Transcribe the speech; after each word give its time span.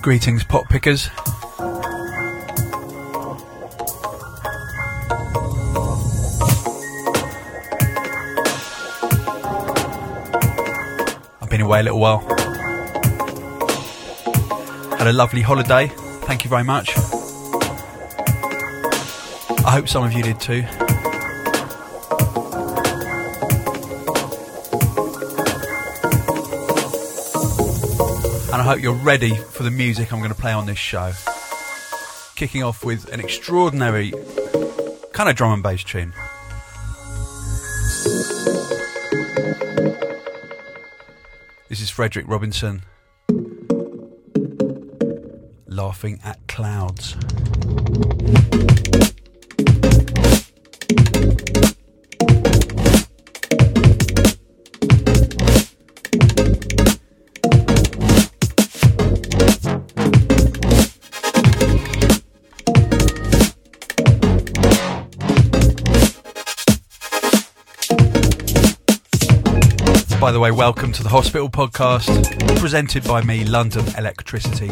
Greetings, 0.00 0.42
pot 0.42 0.68
pickers. 0.70 1.10
I've 11.42 11.50
been 11.50 11.60
away 11.60 11.80
a 11.80 11.82
little 11.82 12.00
while. 12.00 12.20
Had 14.96 15.08
a 15.08 15.12
lovely 15.12 15.42
holiday. 15.42 15.88
Thank 16.24 16.44
you 16.44 16.50
very 16.50 16.64
much. 16.64 16.96
I 19.66 19.70
hope 19.70 19.88
some 19.88 20.04
of 20.04 20.12
you 20.14 20.22
did 20.22 20.40
too. 20.40 20.64
Hope 28.68 28.82
you're 28.82 28.92
ready 28.92 29.34
for 29.34 29.62
the 29.62 29.70
music 29.70 30.12
I'm 30.12 30.18
going 30.18 30.30
to 30.30 30.38
play 30.38 30.52
on 30.52 30.66
this 30.66 30.76
show. 30.76 31.12
Kicking 32.36 32.62
off 32.62 32.84
with 32.84 33.10
an 33.10 33.18
extraordinary 33.18 34.12
kind 35.12 35.30
of 35.30 35.36
drum 35.36 35.54
and 35.54 35.62
bass 35.62 35.82
tune. 35.82 36.12
This 41.70 41.80
is 41.80 41.88
Frederic 41.88 42.28
Robinson 42.28 42.82
laughing 45.66 46.20
at 46.22 46.46
clouds. 46.46 47.16
The 70.38 70.42
way, 70.42 70.52
welcome 70.52 70.92
to 70.92 71.02
the 71.02 71.08
Hospital 71.08 71.48
Podcast, 71.48 72.58
presented 72.60 73.02
by 73.02 73.20
me, 73.22 73.44
London 73.44 73.84
Electricity. 73.96 74.68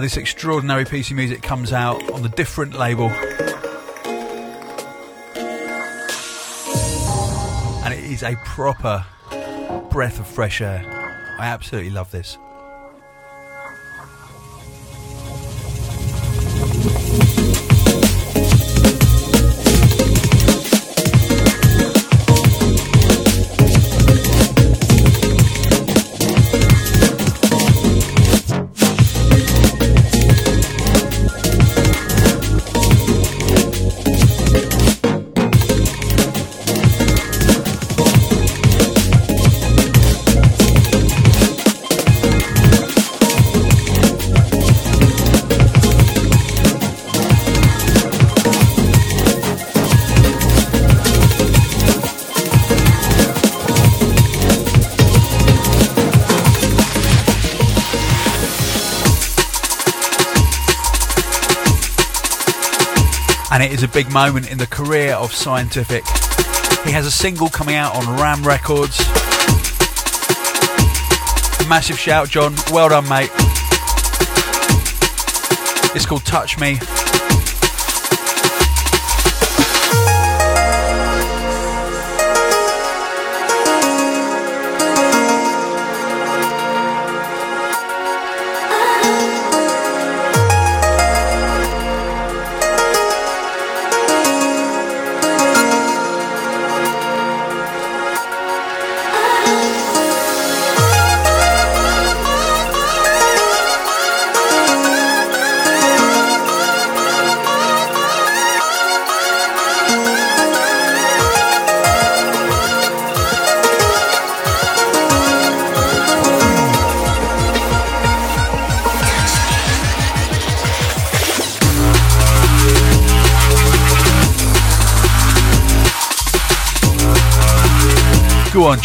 This 0.00 0.18
extraordinary 0.18 0.84
piece 0.84 1.10
of 1.10 1.16
music 1.16 1.42
comes 1.42 1.72
out 1.72 2.12
on 2.12 2.22
the 2.22 2.28
different 2.28 2.78
label. 2.78 3.08
And 7.82 7.92
it 7.92 8.04
is 8.04 8.22
a 8.22 8.36
proper 8.44 9.04
breath 9.90 10.20
of 10.20 10.26
fresh 10.28 10.60
air. 10.60 10.84
I 11.38 11.46
absolutely 11.46 11.90
love 11.90 12.10
this. 12.12 12.38
Big 63.96 64.12
moment 64.12 64.50
in 64.50 64.58
the 64.58 64.66
career 64.66 65.14
of 65.14 65.32
Scientific. 65.32 66.06
He 66.84 66.90
has 66.92 67.06
a 67.06 67.10
single 67.10 67.48
coming 67.48 67.76
out 67.76 67.96
on 67.96 68.20
Ram 68.20 68.42
Records. 68.42 68.98
Massive 71.66 71.98
shout, 71.98 72.28
John. 72.28 72.54
Well 72.70 72.90
done, 72.90 73.08
mate. 73.08 73.30
It's 75.96 76.04
called 76.04 76.26
Touch 76.26 76.58
Me. 76.58 76.78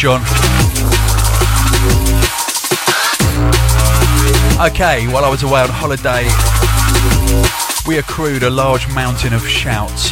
John. 0.02 0.20
Okay, 4.58 5.06
while 5.06 5.24
I 5.24 5.28
was 5.30 5.44
away 5.44 5.60
on 5.60 5.68
holiday, 5.68 6.26
we 7.86 7.98
accrued 7.98 8.42
a 8.42 8.50
large 8.50 8.92
mountain 8.92 9.32
of 9.32 9.46
shouts. 9.46 10.10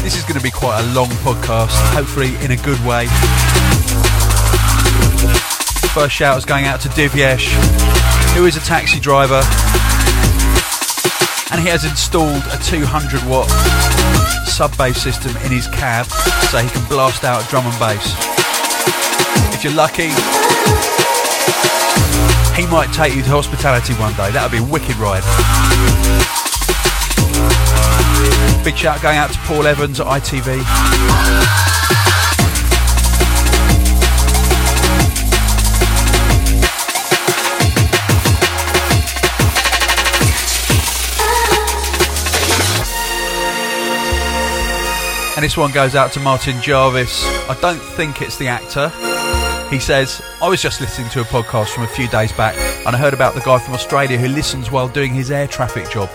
This 0.00 0.16
is 0.16 0.22
going 0.22 0.38
to 0.38 0.42
be 0.44 0.52
quite 0.52 0.78
a 0.78 0.94
long 0.94 1.08
podcast, 1.26 1.74
hopefully 1.92 2.36
in 2.36 2.52
a 2.52 2.56
good 2.56 2.78
way. 2.86 3.06
First 5.90 6.14
shout 6.14 6.38
is 6.38 6.44
going 6.44 6.66
out 6.66 6.80
to 6.82 6.88
Divyesh, 6.90 7.50
who 8.36 8.46
is 8.46 8.56
a 8.56 8.60
taxi 8.60 9.00
driver, 9.00 9.42
and 11.50 11.60
he 11.60 11.68
has 11.68 11.84
installed 11.84 12.42
a 12.52 12.58
200 12.62 13.22
watt 13.28 13.48
sub 14.46 14.76
bass 14.76 15.02
system 15.02 15.36
in 15.44 15.50
his 15.50 15.66
cab 15.68 16.06
so 16.50 16.58
he 16.58 16.68
can 16.68 16.86
blast 16.88 17.24
out 17.24 17.48
drum 17.48 17.66
and 17.66 17.78
bass. 17.78 18.14
If 19.54 19.64
you're 19.64 19.74
lucky, 19.74 20.10
He 22.60 22.66
might 22.66 22.92
take 22.92 23.14
you 23.14 23.22
to 23.22 23.28
hospitality 23.30 23.94
one 23.94 24.12
day. 24.20 24.30
That 24.32 24.44
would 24.44 24.52
be 24.52 24.58
a 24.58 24.68
wicked 24.68 24.96
ride. 24.96 25.24
Big 28.62 28.76
shout 28.76 29.00
going 29.00 29.16
out 29.16 29.32
to 29.32 29.38
Paul 29.48 29.66
Evans 29.66 29.98
at 29.98 30.06
ITV. 30.06 30.60
And 45.40 45.46
this 45.46 45.56
one 45.56 45.72
goes 45.72 45.94
out 45.94 46.12
to 46.12 46.20
Martin 46.20 46.60
Jarvis. 46.60 47.24
I 47.48 47.56
don't 47.62 47.78
think 47.78 48.20
it's 48.20 48.36
the 48.36 48.48
actor. 48.48 48.90
He 49.74 49.78
says, 49.78 50.20
I 50.42 50.50
was 50.50 50.60
just 50.60 50.82
listening 50.82 51.08
to 51.12 51.22
a 51.22 51.24
podcast 51.24 51.68
from 51.70 51.84
a 51.84 51.86
few 51.86 52.08
days 52.08 52.30
back 52.30 52.54
and 52.86 52.94
I 52.94 52.98
heard 52.98 53.14
about 53.14 53.32
the 53.32 53.40
guy 53.40 53.58
from 53.58 53.72
Australia 53.72 54.18
who 54.18 54.28
listens 54.28 54.70
while 54.70 54.86
doing 54.86 55.14
his 55.14 55.30
air 55.30 55.46
traffic 55.46 55.88
job. 55.88 56.10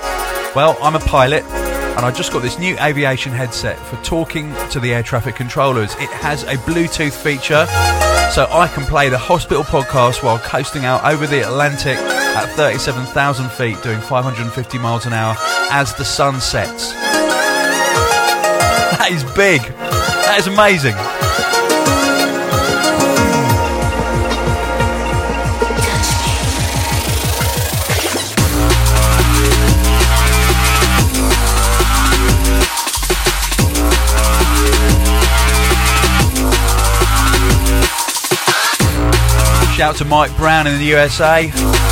Well, 0.56 0.78
I'm 0.80 0.96
a 0.96 1.00
pilot 1.00 1.44
and 1.44 2.06
I 2.06 2.12
just 2.12 2.34
got 2.34 2.44
this 2.44 2.60
new 2.60 2.78
aviation 2.80 3.32
headset 3.32 3.80
for 3.80 3.96
talking 4.04 4.54
to 4.70 4.80
the 4.80 4.94
air 4.94 5.02
traffic 5.02 5.34
controllers. 5.34 5.96
It 5.96 6.12
has 6.12 6.44
a 6.44 6.58
Bluetooth 6.58 7.20
feature 7.20 7.66
so 8.32 8.48
I 8.52 8.70
can 8.72 8.84
play 8.84 9.10
the 9.10 9.18
hospital 9.18 9.64
podcast 9.64 10.22
while 10.22 10.38
coasting 10.38 10.86
out 10.86 11.04
over 11.04 11.26
the 11.26 11.42
Atlantic 11.42 11.98
at 11.98 12.46
37,000 12.50 13.50
feet 13.50 13.82
doing 13.82 14.02
550 14.02 14.78
miles 14.78 15.08
an 15.08 15.14
hour 15.14 15.36
as 15.72 15.96
the 15.96 16.06
sun 16.06 16.40
sets. 16.40 17.05
That 19.06 19.12
is 19.12 19.24
big. 19.36 19.62
That 19.62 20.40
is 20.40 20.48
amazing. 20.48 20.96
Shout 39.76 39.98
to 39.98 40.06
Mike 40.06 40.36
Brown 40.36 40.66
in 40.66 40.80
the 40.80 40.86
USA. 40.86 41.85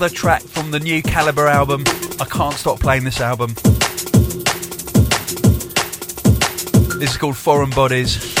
Another 0.00 0.14
track 0.14 0.40
from 0.40 0.70
the 0.70 0.80
new 0.80 1.02
Calibre 1.02 1.52
album. 1.52 1.84
I 2.18 2.24
can't 2.24 2.54
stop 2.54 2.80
playing 2.80 3.04
this 3.04 3.20
album. 3.20 3.52
This 6.98 7.10
is 7.10 7.16
called 7.18 7.36
Foreign 7.36 7.68
Bodies. 7.68 8.39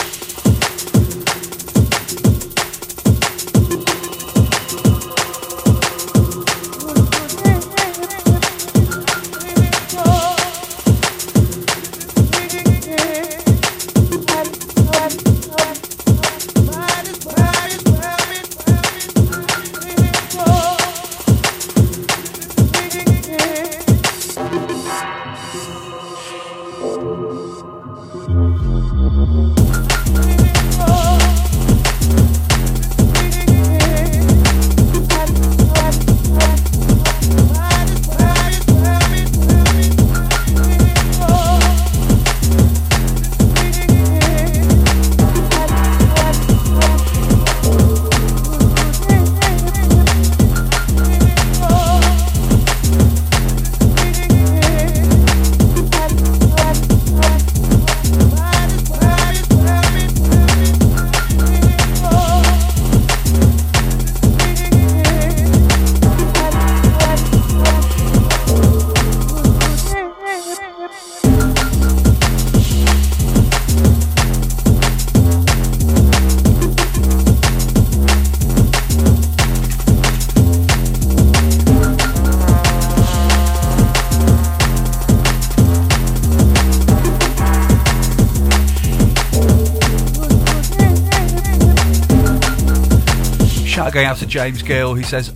Going 93.92 94.06
out 94.06 94.18
to 94.18 94.26
James 94.26 94.62
Gill, 94.62 94.94
who 94.94 95.02
says, 95.02 95.32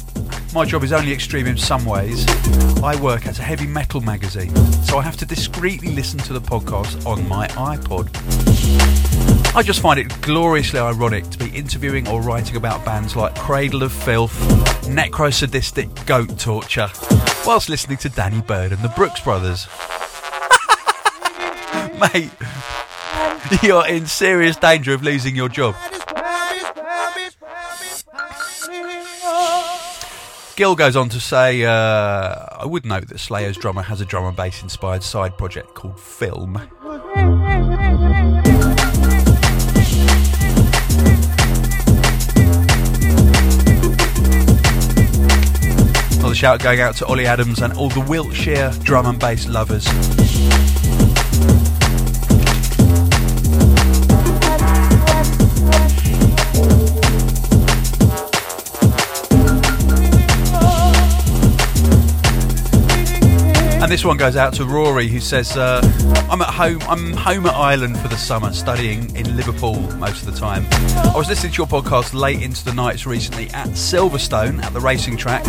My 0.55 0.65
job 0.65 0.85
is 0.85 0.93
only 0.93 1.13
extreme 1.13 1.49
in 1.49 1.57
some 1.57 1.85
ways. 1.85 2.25
I 2.85 2.95
work 3.03 3.27
at 3.27 3.41
a 3.41 3.43
heavy 3.43 3.67
metal 3.67 4.01
magazine, 4.01 4.55
so 4.85 4.97
I 4.97 5.03
have 5.03 5.17
to 5.17 5.27
discreetly 5.27 5.93
listen 5.93 6.21
to 6.21 6.33
the 6.33 6.41
podcast 6.41 7.05
on 7.05 7.29
my 7.29 7.49
iPod. 7.49 8.15
I 9.57 9.63
just 9.63 9.81
find 9.81 9.99
it 9.99 10.21
gloriously 10.21 10.79
ironic 10.79 11.29
to 11.31 11.39
be 11.39 11.51
interviewing 11.51 12.07
or 12.07 12.23
writing 12.23 12.55
about 12.55 12.85
bands 12.85 13.17
like 13.17 13.35
Cradle 13.35 13.83
of 13.83 13.93
Filth, 13.93 14.39
Necrosadistic 14.85 16.07
Goat 16.07 16.39
Torture, 16.39 16.91
whilst 17.45 17.69
listening 17.69 17.99
to 17.99 18.09
Danny 18.09 18.41
Byrd 18.41 18.71
and 18.71 18.83
the 18.83 18.89
Brookes 18.91 19.21
Brothers. 19.21 19.67
Mate, 22.13 22.31
you're 23.65 23.87
in 23.89 24.07
serious 24.07 24.55
danger 24.55 24.95
of 24.95 25.03
losing 25.03 25.35
your 25.35 25.49
job. 25.49 25.75
Gill 30.57 30.77
goes 30.77 30.95
on 30.95 31.09
to 31.09 31.19
say, 31.19 31.65
uh, 31.65 31.73
I 31.73 32.65
would 32.65 32.87
note 32.87 33.09
that 33.09 33.19
Slayer's 33.19 33.57
drummer 33.57 33.83
has 33.83 34.01
a 34.01 34.05
drum 34.05 34.25
and 34.25 34.37
bass 34.37 34.63
inspired 34.63 35.03
side 35.03 35.37
project 35.37 35.75
called 35.75 35.99
Philm. 35.99 36.57
Another 46.19 46.35
shout 46.37 46.63
going 46.63 46.81
out 46.81 46.95
to 46.97 47.07
Ollie 47.07 47.27
Adams 47.27 47.61
and 47.61 47.73
all 47.73 47.89
the 47.89 48.01
Wiltshire 48.01 48.73
drum 48.85 49.07
and 49.07 49.19
bass 49.19 49.49
lovers. 49.49 49.89
And 63.85 63.93
this 63.93 64.03
one 64.03 64.17
goes 64.17 64.35
out 64.35 64.55
to 64.55 64.65
Rory, 64.65 65.09
who 65.09 65.21
says, 65.21 65.59
uh, 65.59 65.83
"I'm 66.31 66.41
at 66.41 66.49
home. 66.49 66.81
I'm 66.89 67.13
home 67.13 67.45
at 67.45 67.55
Ireland 67.55 67.99
for 68.01 68.09
the 68.09 68.17
summer, 68.17 68.51
studying 68.55 69.15
in 69.15 69.37
Liverpool 69.37 69.79
most 69.99 70.27
of 70.27 70.33
the 70.33 70.41
time. 70.41 70.67
I 71.15 71.19
was 71.19 71.29
listening 71.29 71.53
to 71.53 71.59
your 71.59 71.67
podcast 71.67 72.15
late 72.15 72.41
into 72.41 72.65
the 72.65 72.73
nights 72.73 73.05
recently 73.05 73.51
at 73.51 73.69
Silverstone 73.69 74.65
at 74.65 74.73
the 74.73 74.81
racing 74.81 75.19
track, 75.19 75.45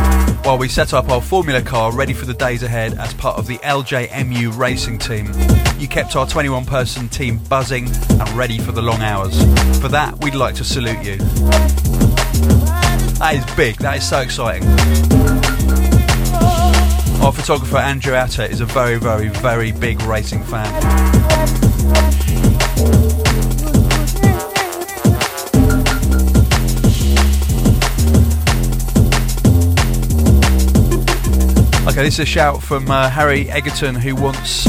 while 0.46 0.58
we 0.58 0.68
set 0.68 0.94
up 0.94 1.10
our 1.10 1.22
Formula 1.22 1.62
car 1.62 1.94
ready 1.94 2.12
for 2.12 2.25
the 2.25 2.34
days 2.34 2.62
ahead 2.62 3.00
as 3.00 3.13
part 3.13 3.39
of 3.39 3.48
the 3.48 3.58
LJMU 3.60 4.58
racing 4.58 4.98
team. 4.98 5.32
You 5.80 5.88
kept 5.88 6.18
our 6.18 6.25
21-person 6.25 7.08
team 7.08 7.39
buzzing 7.48 7.86
and 8.10 8.30
ready 8.32 8.60
for 8.60 8.74
the 8.74 8.82
long 8.82 9.01
hours. 9.01 9.39
For 9.80 9.88
that, 9.88 10.22
we'd 10.22 10.36
like 10.36 10.56
to 10.56 10.65
salute 10.65 11.01
you. 11.06 11.15
That 13.15 13.36
is 13.36 13.56
big. 13.56 13.77
That 13.77 13.96
is 13.96 14.10
so 14.10 14.20
exciting." 14.20 15.35
Our 17.25 17.34
photographer 17.34 17.77
Andrew 17.77 18.13
Atta 18.13 18.48
is 18.48 18.62
a 18.62 18.65
very, 18.65 19.00
very, 19.00 19.29
very 19.29 19.72
big 19.72 20.00
racing 20.03 20.44
fan. 20.44 20.67
Okay, 31.88 32.03
this 32.03 32.13
is 32.13 32.20
a 32.20 32.25
shout 32.25 32.62
from 32.62 32.91
uh, 32.91 33.10
Harry 33.10 33.50
Egerton 33.50 33.96
who 33.96 34.13
wants 34.13 34.67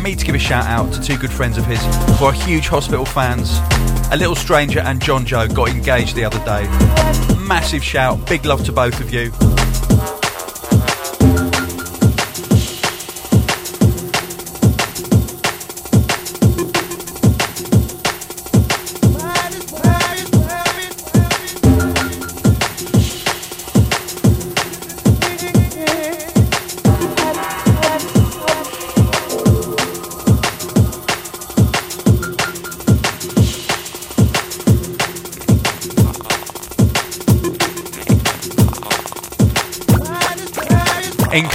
me 0.00 0.14
to 0.14 0.24
give 0.24 0.36
a 0.36 0.38
shout 0.38 0.64
out 0.66 0.92
to 0.92 1.02
two 1.02 1.18
good 1.18 1.32
friends 1.32 1.58
of 1.58 1.66
his 1.66 1.84
who 2.20 2.26
are 2.26 2.32
huge 2.32 2.68
hospital 2.68 3.04
fans. 3.04 3.58
A 4.12 4.16
Little 4.16 4.36
Stranger 4.36 4.78
and 4.78 5.02
John 5.02 5.26
Joe 5.26 5.48
got 5.48 5.70
engaged 5.70 6.14
the 6.14 6.24
other 6.24 6.38
day. 6.44 6.68
Massive 7.48 7.82
shout, 7.82 8.24
big 8.28 8.44
love 8.44 8.64
to 8.66 8.72
both 8.72 9.00
of 9.00 9.12
you. 9.12 9.32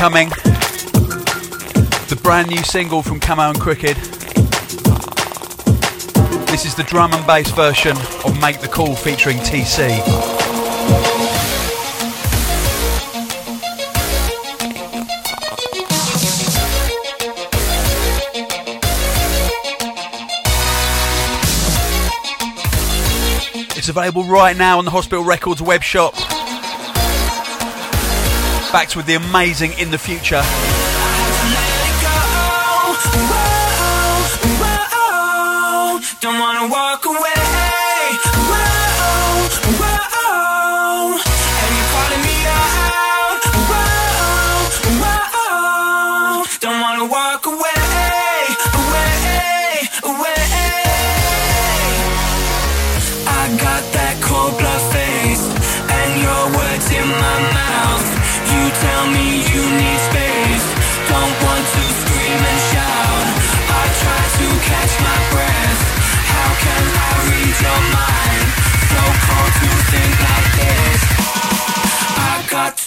Incoming. 0.01 0.29
The 2.09 2.19
brand 2.23 2.49
new 2.49 2.63
single 2.63 3.03
from 3.03 3.19
Camo 3.19 3.49
and 3.49 3.59
Krooked. 3.59 3.93
This 6.47 6.65
is 6.65 6.73
the 6.73 6.81
drum 6.81 7.13
and 7.13 7.23
bass 7.27 7.51
version 7.51 7.95
of 8.25 8.41
Make 8.41 8.61
the 8.61 8.67
Call 8.67 8.95
featuring 8.95 9.37
TC. 9.37 9.99
It's 23.77 23.89
available 23.89 24.23
right 24.23 24.57
now 24.57 24.79
on 24.79 24.85
the 24.85 24.91
Hospital 24.91 25.23
Records 25.23 25.61
web 25.61 25.83
shop. 25.83 26.15
Backed 28.71 28.95
with 28.95 29.05
the 29.05 29.15
amazing 29.15 29.73
In 29.77 29.91
the 29.91 29.97
Future. 29.97 30.41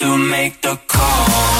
To 0.05 0.17
make 0.17 0.61
the 0.61 0.77
call. 0.87 1.54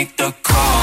Make 0.00 0.16
the 0.16 0.34
call. 0.42 0.80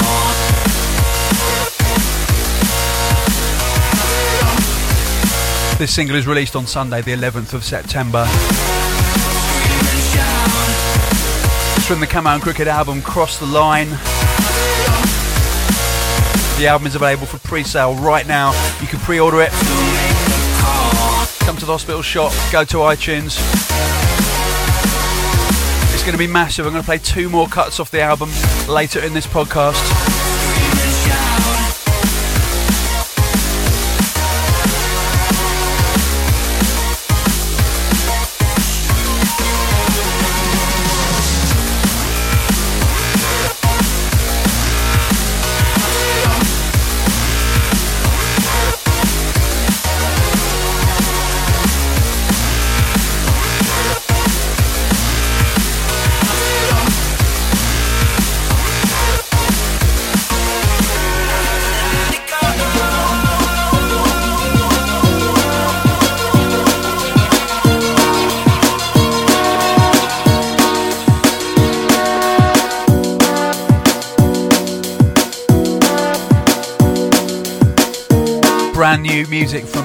This 5.76 5.92
single 5.92 6.14
is 6.14 6.28
released 6.28 6.54
on 6.54 6.68
Sunday, 6.68 7.02
the 7.02 7.14
11th 7.14 7.52
of 7.52 7.64
September. 7.64 8.26
It's 11.76 11.86
from 11.88 11.98
the 11.98 12.06
Camo 12.06 12.30
and 12.30 12.40
Krooked 12.40 12.68
album 12.68 13.02
Cross 13.02 13.40
the 13.40 13.46
Line. 13.46 13.88
The 16.60 16.68
album 16.68 16.86
is 16.86 16.94
available 16.94 17.26
for 17.26 17.38
pre-sale 17.38 17.96
right 17.96 18.28
now. 18.28 18.52
You 18.80 18.86
can 18.86 19.00
it. 19.40 19.50
Make 19.50 19.50
the 19.50 20.58
call. 20.60 21.26
Come 21.40 21.56
to 21.56 21.66
the 21.66 21.72
hospital 21.72 22.02
shop, 22.02 22.32
go 22.52 22.62
to 22.62 22.76
iTunes. 22.76 23.97
It's 25.98 26.04
going 26.06 26.12
to 26.12 26.18
be 26.18 26.32
massive. 26.32 26.64
I'm 26.64 26.70
going 26.70 26.80
to 26.80 26.86
play 26.86 26.98
two 26.98 27.28
more 27.28 27.48
cuts 27.48 27.80
off 27.80 27.90
the 27.90 28.00
album 28.00 28.30
later 28.68 29.04
in 29.04 29.14
this 29.14 29.26
podcast. 29.26 30.17
Brand 78.78 79.02
new 79.02 79.26
music 79.26 79.64
from 79.64 79.82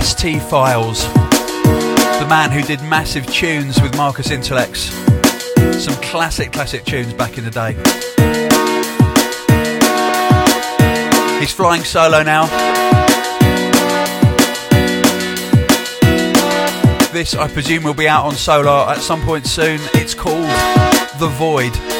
ST 0.00 0.40
Files, 0.44 1.04
the 1.12 2.26
man 2.26 2.50
who 2.50 2.62
did 2.62 2.80
massive 2.84 3.26
tunes 3.26 3.78
with 3.82 3.94
Marcus 3.98 4.28
Intalex. 4.28 4.88
Some 5.78 5.94
classic, 6.02 6.50
classic 6.50 6.86
tunes 6.86 7.12
back 7.12 7.36
in 7.36 7.44
the 7.44 7.50
day. 7.50 7.74
He's 11.38 11.52
flying 11.52 11.84
solo 11.84 12.22
now. 12.22 12.46
This, 17.12 17.34
I 17.34 17.46
presume, 17.52 17.84
will 17.84 17.92
be 17.92 18.08
out 18.08 18.24
on 18.24 18.32
Soul:r 18.32 18.90
at 18.90 19.02
some 19.02 19.20
point 19.20 19.46
soon. 19.46 19.78
It's 19.92 20.14
called 20.14 20.48
The 21.18 21.28
Void. 21.36 21.99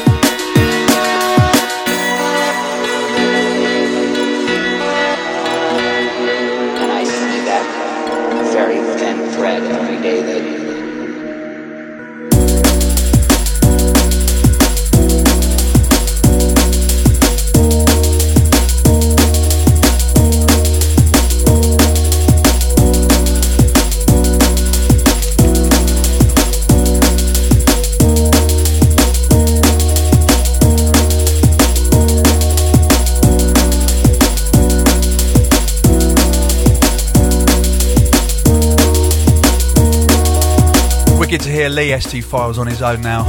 Wicked 41.91 42.03
to 42.03 42.17
hear 42.17 42.21
Lee 42.21 42.23
ST 42.23 42.25
Files 42.25 42.59
on 42.59 42.67
his 42.67 42.83
own 42.83 43.01
now. 43.01 43.25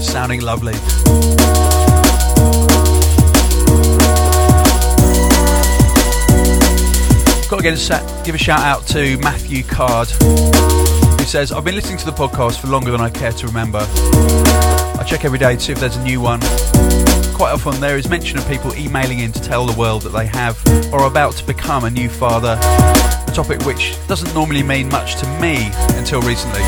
Sounding 0.00 0.40
lovely. 0.40 0.72
Got 7.48 7.58
to 7.58 7.62
get 7.62 7.74
a 7.74 7.76
sa- 7.76 8.22
give 8.24 8.34
a 8.34 8.38
shout 8.38 8.60
out 8.60 8.86
to 8.88 9.18
Matthew 9.18 9.62
Card, 9.62 10.08
who 10.08 11.24
says, 11.24 11.52
I've 11.52 11.64
been 11.64 11.74
listening 11.74 11.98
to 11.98 12.06
the 12.06 12.12
podcast 12.12 12.60
for 12.60 12.68
longer 12.68 12.90
than 12.90 13.00
I 13.00 13.10
care 13.10 13.32
to 13.32 13.46
remember. 13.46 13.86
I 13.88 15.04
check 15.06 15.24
every 15.24 15.38
day 15.38 15.54
to 15.54 15.60
see 15.60 15.72
if 15.72 15.80
there's 15.80 15.96
a 15.96 16.02
new 16.02 16.20
one. 16.20 16.40
Quite 17.34 17.50
often 17.50 17.80
there 17.80 17.98
is 17.98 18.08
mention 18.08 18.38
of 18.38 18.46
people 18.46 18.72
emailing 18.76 19.18
in 19.18 19.32
to 19.32 19.40
tell 19.40 19.66
the 19.66 19.78
world 19.78 20.02
that 20.02 20.10
they 20.10 20.26
have 20.26 20.56
or 20.92 21.00
are 21.00 21.08
about 21.08 21.34
to 21.34 21.44
become 21.44 21.84
a 21.84 21.90
new 21.90 22.08
father, 22.08 22.56
a 22.60 23.32
topic 23.34 23.66
which 23.66 23.96
doesn't 24.06 24.32
normally 24.34 24.62
mean 24.62 24.88
much 24.88 25.16
to 25.16 25.26
me 25.40 25.68
until 25.98 26.22
recently. 26.22 26.62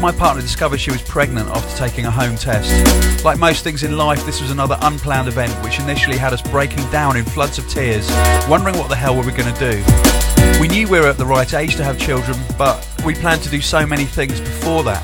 My 0.00 0.12
partner 0.16 0.42
discovered 0.42 0.78
she 0.78 0.92
was 0.92 1.02
pregnant 1.02 1.48
after 1.48 1.76
taking 1.76 2.06
a 2.06 2.10
home 2.10 2.36
test. 2.36 3.24
Like 3.24 3.38
most 3.38 3.64
things 3.64 3.82
in 3.82 3.96
life, 3.96 4.24
this 4.24 4.40
was 4.40 4.52
another 4.52 4.78
unplanned 4.82 5.26
event 5.26 5.52
which 5.64 5.80
initially 5.80 6.16
had 6.16 6.32
us 6.32 6.40
breaking 6.40 6.88
down 6.90 7.16
in 7.16 7.24
floods 7.24 7.58
of 7.58 7.68
tears, 7.68 8.08
wondering 8.48 8.78
what 8.78 8.88
the 8.88 8.96
hell 8.96 9.16
were 9.16 9.26
we 9.26 9.32
going 9.32 9.52
to 9.52 9.58
do. 9.58 10.60
We 10.60 10.68
knew 10.68 10.86
we 10.86 11.00
were 11.00 11.08
at 11.08 11.18
the 11.18 11.26
right 11.26 11.52
age 11.52 11.74
to 11.76 11.84
have 11.84 11.98
children, 11.98 12.38
but 12.56 12.86
we 13.04 13.14
planned 13.14 13.42
to 13.42 13.50
do 13.50 13.60
so 13.60 13.84
many 13.84 14.04
things 14.04 14.38
before 14.40 14.84
that. 14.84 15.02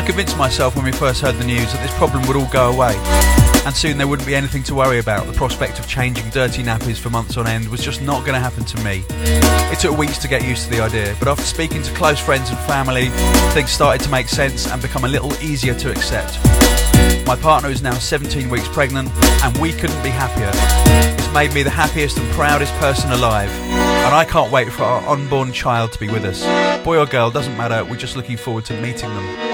I 0.00 0.02
convinced 0.02 0.38
myself 0.38 0.76
when 0.76 0.86
we 0.86 0.92
first 0.92 1.20
heard 1.20 1.34
the 1.34 1.44
news 1.44 1.74
that 1.74 1.82
this 1.82 1.94
problem 1.98 2.26
would 2.26 2.34
all 2.34 2.48
go 2.48 2.72
away, 2.72 2.94
and 3.66 3.76
soon 3.76 3.98
there 3.98 4.08
wouldn't 4.08 4.26
be 4.26 4.34
anything 4.34 4.62
to 4.62 4.74
worry 4.74 4.98
about. 4.98 5.26
The 5.26 5.34
prospect 5.34 5.78
of 5.78 5.86
changing 5.86 6.30
dirty 6.30 6.62
nappies 6.62 6.96
for 6.96 7.10
months 7.10 7.36
on 7.36 7.46
end 7.46 7.68
was 7.68 7.82
just 7.82 8.00
not 8.00 8.20
going 8.20 8.32
to 8.32 8.40
happen 8.40 8.64
to 8.64 8.82
me. 8.82 9.04
It 9.10 9.78
took 9.78 9.98
weeks 9.98 10.16
to 10.20 10.26
get 10.26 10.42
used 10.42 10.64
to 10.64 10.70
the 10.70 10.80
idea, 10.80 11.14
but 11.18 11.28
after 11.28 11.44
speaking 11.44 11.82
to 11.82 11.92
close 11.92 12.18
friends 12.18 12.48
and 12.48 12.58
family, 12.60 13.10
things 13.52 13.72
started 13.72 14.02
to 14.04 14.10
make 14.10 14.30
sense 14.30 14.66
and 14.66 14.80
become 14.80 15.04
a 15.04 15.08
little 15.08 15.34
easier 15.34 15.74
to 15.74 15.90
accept. 15.90 16.38
My 17.26 17.36
partner 17.36 17.68
is 17.68 17.82
now 17.82 17.92
17 17.92 18.48
weeks 18.48 18.68
pregnant, 18.68 19.10
and 19.44 19.54
we 19.58 19.70
couldn't 19.70 20.02
be 20.02 20.08
happier. 20.08 20.50
It's 21.18 21.34
made 21.34 21.52
me 21.52 21.62
the 21.62 21.68
happiest 21.68 22.16
and 22.16 22.26
proudest 22.30 22.72
person 22.76 23.12
alive, 23.12 23.50
and 23.50 24.14
I 24.14 24.24
can't 24.24 24.50
wait 24.50 24.72
for 24.72 24.84
our 24.84 25.06
unborn 25.06 25.52
child 25.52 25.92
to 25.92 26.00
be 26.00 26.08
with 26.08 26.24
us. 26.24 26.42
Boy 26.86 26.98
or 26.98 27.04
girl, 27.04 27.30
doesn't 27.30 27.54
matter, 27.58 27.84
we're 27.84 27.96
just 27.96 28.16
looking 28.16 28.38
forward 28.38 28.64
to 28.64 28.80
meeting 28.80 29.10
them. 29.10 29.49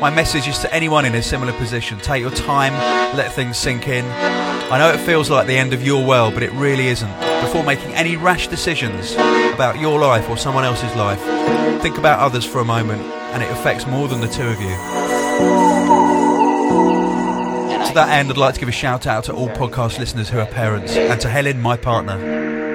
My 0.00 0.10
message 0.10 0.48
is 0.48 0.58
to 0.60 0.74
anyone 0.74 1.04
in 1.04 1.14
a 1.14 1.22
similar 1.22 1.52
position 1.52 1.98
take 1.98 2.22
your 2.22 2.30
time, 2.30 2.72
let 3.16 3.32
things 3.32 3.58
sink 3.58 3.86
in. 3.86 4.04
I 4.06 4.78
know 4.78 4.90
it 4.90 4.98
feels 4.98 5.28
like 5.28 5.46
the 5.46 5.58
end 5.58 5.72
of 5.72 5.82
your 5.82 6.06
world, 6.06 6.34
but 6.34 6.42
it 6.42 6.52
really 6.52 6.88
isn't. 6.88 7.12
Before 7.42 7.62
making 7.62 7.92
any 7.94 8.16
rash 8.16 8.48
decisions 8.48 9.12
about 9.52 9.78
your 9.78 9.98
life 9.98 10.30
or 10.30 10.36
someone 10.36 10.64
else's 10.64 10.94
life, 10.94 11.20
think 11.82 11.98
about 11.98 12.18
others 12.20 12.44
for 12.44 12.60
a 12.60 12.64
moment, 12.64 13.02
and 13.02 13.42
it 13.42 13.50
affects 13.50 13.86
more 13.86 14.08
than 14.08 14.20
the 14.20 14.28
two 14.28 14.46
of 14.46 14.60
you. 14.60 14.76
To 17.88 17.94
that 17.94 18.08
end, 18.10 18.30
I'd 18.30 18.36
like 18.36 18.54
to 18.54 18.60
give 18.60 18.68
a 18.68 18.72
shout 18.72 19.06
out 19.06 19.24
to 19.24 19.34
all 19.34 19.48
podcast 19.48 19.98
listeners 19.98 20.28
who 20.28 20.38
are 20.38 20.46
parents, 20.46 20.96
and 20.96 21.20
to 21.20 21.28
Helen, 21.28 21.60
my 21.60 21.76
partner. 21.76 22.69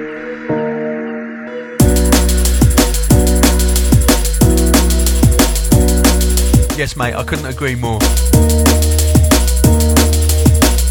Yes, 6.76 6.94
mate, 6.94 7.14
I 7.14 7.24
couldn't 7.24 7.46
agree 7.46 7.74
more. 7.74 7.98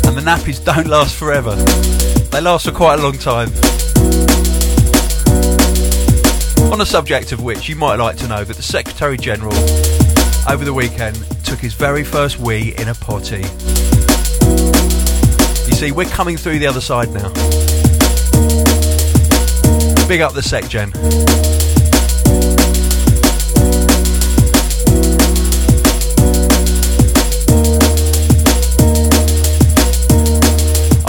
And 0.04 0.18
the 0.18 0.24
nappies 0.26 0.64
don't 0.66 0.88
last 0.88 1.16
forever, 1.16 1.56
they 2.32 2.42
last 2.42 2.66
for 2.66 2.72
quite 2.72 2.98
a 2.98 3.04
long 3.04 3.20
time. 3.20 3.50
On 6.72 6.80
the 6.80 6.86
subject 6.88 7.32
of 7.34 7.44
which, 7.44 7.70
you 7.70 7.76
might 7.76 7.98
like 7.98 8.18
to 8.18 8.28
know 8.28 8.44
that 8.44 8.58
the 8.58 8.64
Secretary 8.64 9.16
General 9.16 9.54
over 10.50 10.66
the 10.66 10.74
weekend 10.74 11.24
took 11.46 11.60
his 11.60 11.76
very 11.76 12.04
first 12.04 12.40
wee 12.40 12.74
in 12.80 12.88
a 12.88 12.96
potty. 12.96 13.44
You 15.68 15.76
see, 15.76 15.92
we're 15.92 16.10
coming 16.10 16.36
through 16.36 16.58
the 16.58 16.68
other 16.68 16.82
side 16.82 17.12
now. 17.14 17.30
Big 20.08 20.22
up 20.22 20.34
the 20.34 20.42
Sec 20.42 20.68
Gen. 20.68 20.92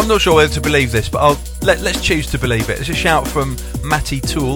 I'm 0.06 0.10
not 0.10 0.20
sure 0.20 0.36
whether 0.36 0.54
to 0.54 0.60
believe 0.60 0.92
this, 0.92 1.08
but 1.08 1.18
I'll 1.18 1.36
let, 1.62 1.80
let's 1.80 2.00
choose 2.00 2.30
to 2.30 2.38
believe 2.38 2.70
it. 2.70 2.78
It's 2.78 2.88
a 2.88 2.94
shout 2.94 3.26
from 3.26 3.56
Matty 3.82 4.20
Tool, 4.20 4.54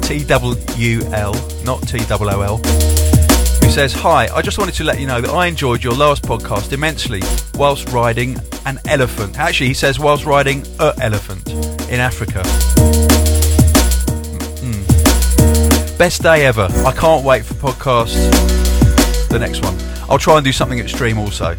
T 0.00 0.22
W 0.22 1.00
L, 1.10 1.34
not 1.64 1.82
T 1.88 1.98
O 2.08 2.18
O 2.20 2.40
L. 2.40 2.58
Who 2.58 3.68
says, 3.68 3.92
Hi, 3.94 4.28
I 4.32 4.40
just 4.40 4.58
wanted 4.58 4.76
to 4.76 4.84
let 4.84 5.00
you 5.00 5.08
know 5.08 5.20
that 5.20 5.30
I 5.30 5.48
enjoyed 5.48 5.82
your 5.82 5.94
last 5.94 6.22
podcast 6.22 6.72
immensely 6.72 7.20
whilst 7.56 7.88
riding 7.88 8.38
an 8.64 8.78
elephant. 8.86 9.40
Actually, 9.40 9.66
he 9.66 9.74
says, 9.74 9.98
whilst 9.98 10.24
riding 10.24 10.64
a 10.78 10.94
elephant 11.00 11.48
in 11.90 11.98
Africa. 11.98 12.42
Mm. 14.62 15.98
Best 15.98 16.22
day 16.22 16.46
ever. 16.46 16.68
I 16.86 16.92
can't 16.92 17.24
wait 17.24 17.44
for 17.44 17.54
podcast. 17.54 18.14
The 19.30 19.38
next 19.40 19.64
one. 19.64 19.76
I'll 20.08 20.16
try 20.16 20.36
and 20.36 20.44
do 20.44 20.52
something 20.52 20.78
extreme 20.78 21.18
also. 21.18 21.56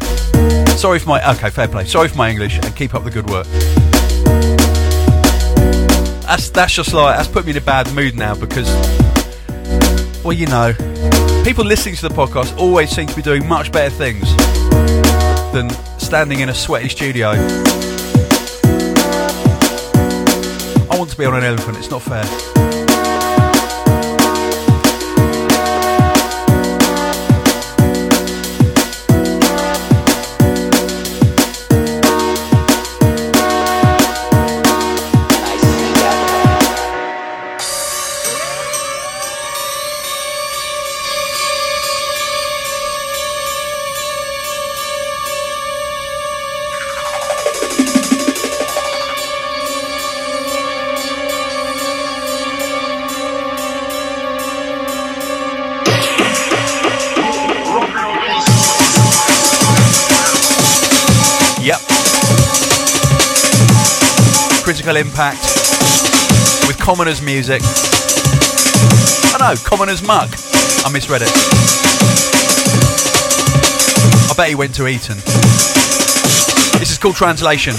Sorry 0.76 0.98
for 0.98 1.08
my. 1.08 1.30
Okay, 1.34 1.50
fair 1.50 1.68
play. 1.68 1.84
Sorry 1.84 2.08
for 2.08 2.16
my 2.16 2.30
English 2.30 2.58
and 2.58 2.74
keep 2.76 2.94
up 2.94 3.04
the 3.04 3.10
good 3.10 3.28
work. 3.30 3.46
That's, 6.26 6.50
that's 6.50 6.74
just 6.74 6.92
like. 6.92 7.16
That's 7.16 7.28
put 7.28 7.44
me 7.44 7.52
in 7.52 7.56
a 7.56 7.60
bad 7.60 7.92
mood 7.94 8.14
now 8.16 8.34
because. 8.34 8.68
Well, 10.24 10.32
you 10.32 10.46
know. 10.46 10.72
People 11.44 11.64
listening 11.64 11.94
to 11.96 12.08
the 12.08 12.14
podcast 12.14 12.56
always 12.58 12.90
seem 12.90 13.06
to 13.06 13.14
be 13.14 13.20
doing 13.20 13.46
much 13.46 13.70
better 13.70 13.94
things 13.94 14.34
than 15.52 15.68
standing 15.98 16.40
in 16.40 16.48
a 16.48 16.54
sweaty 16.54 16.88
studio. 16.88 17.32
I 20.90 20.96
want 20.98 21.10
to 21.10 21.16
be 21.18 21.24
on 21.26 21.34
an 21.34 21.44
elephant, 21.44 21.76
it's 21.76 21.90
not 21.90 22.02
fair. 22.02 22.83
Impact 64.96 65.40
with 66.66 66.78
Commoner's 66.78 67.20
music. 67.20 67.62
I 69.34 69.36
know, 69.40 69.54
Commoner's 69.64 70.02
Muck. 70.02 70.30
I 70.84 70.90
misread 70.92 71.22
it. 71.22 71.30
I 74.30 74.34
bet 74.36 74.48
he 74.48 74.54
went 74.54 74.74
to 74.76 74.86
Eton. 74.86 75.16
This 76.78 76.90
is 76.90 76.98
called 76.98 77.16
Translation. 77.16 77.74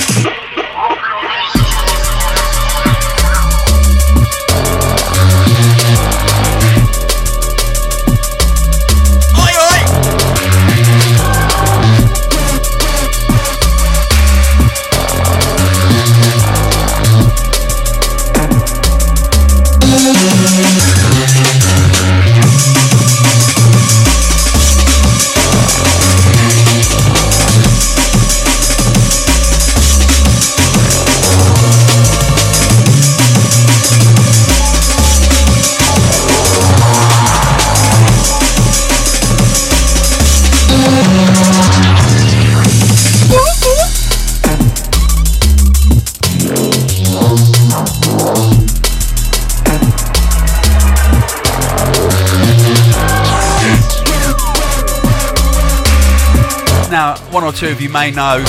Two 57.56 57.70
of 57.70 57.80
you 57.80 57.88
may 57.88 58.12
know 58.12 58.44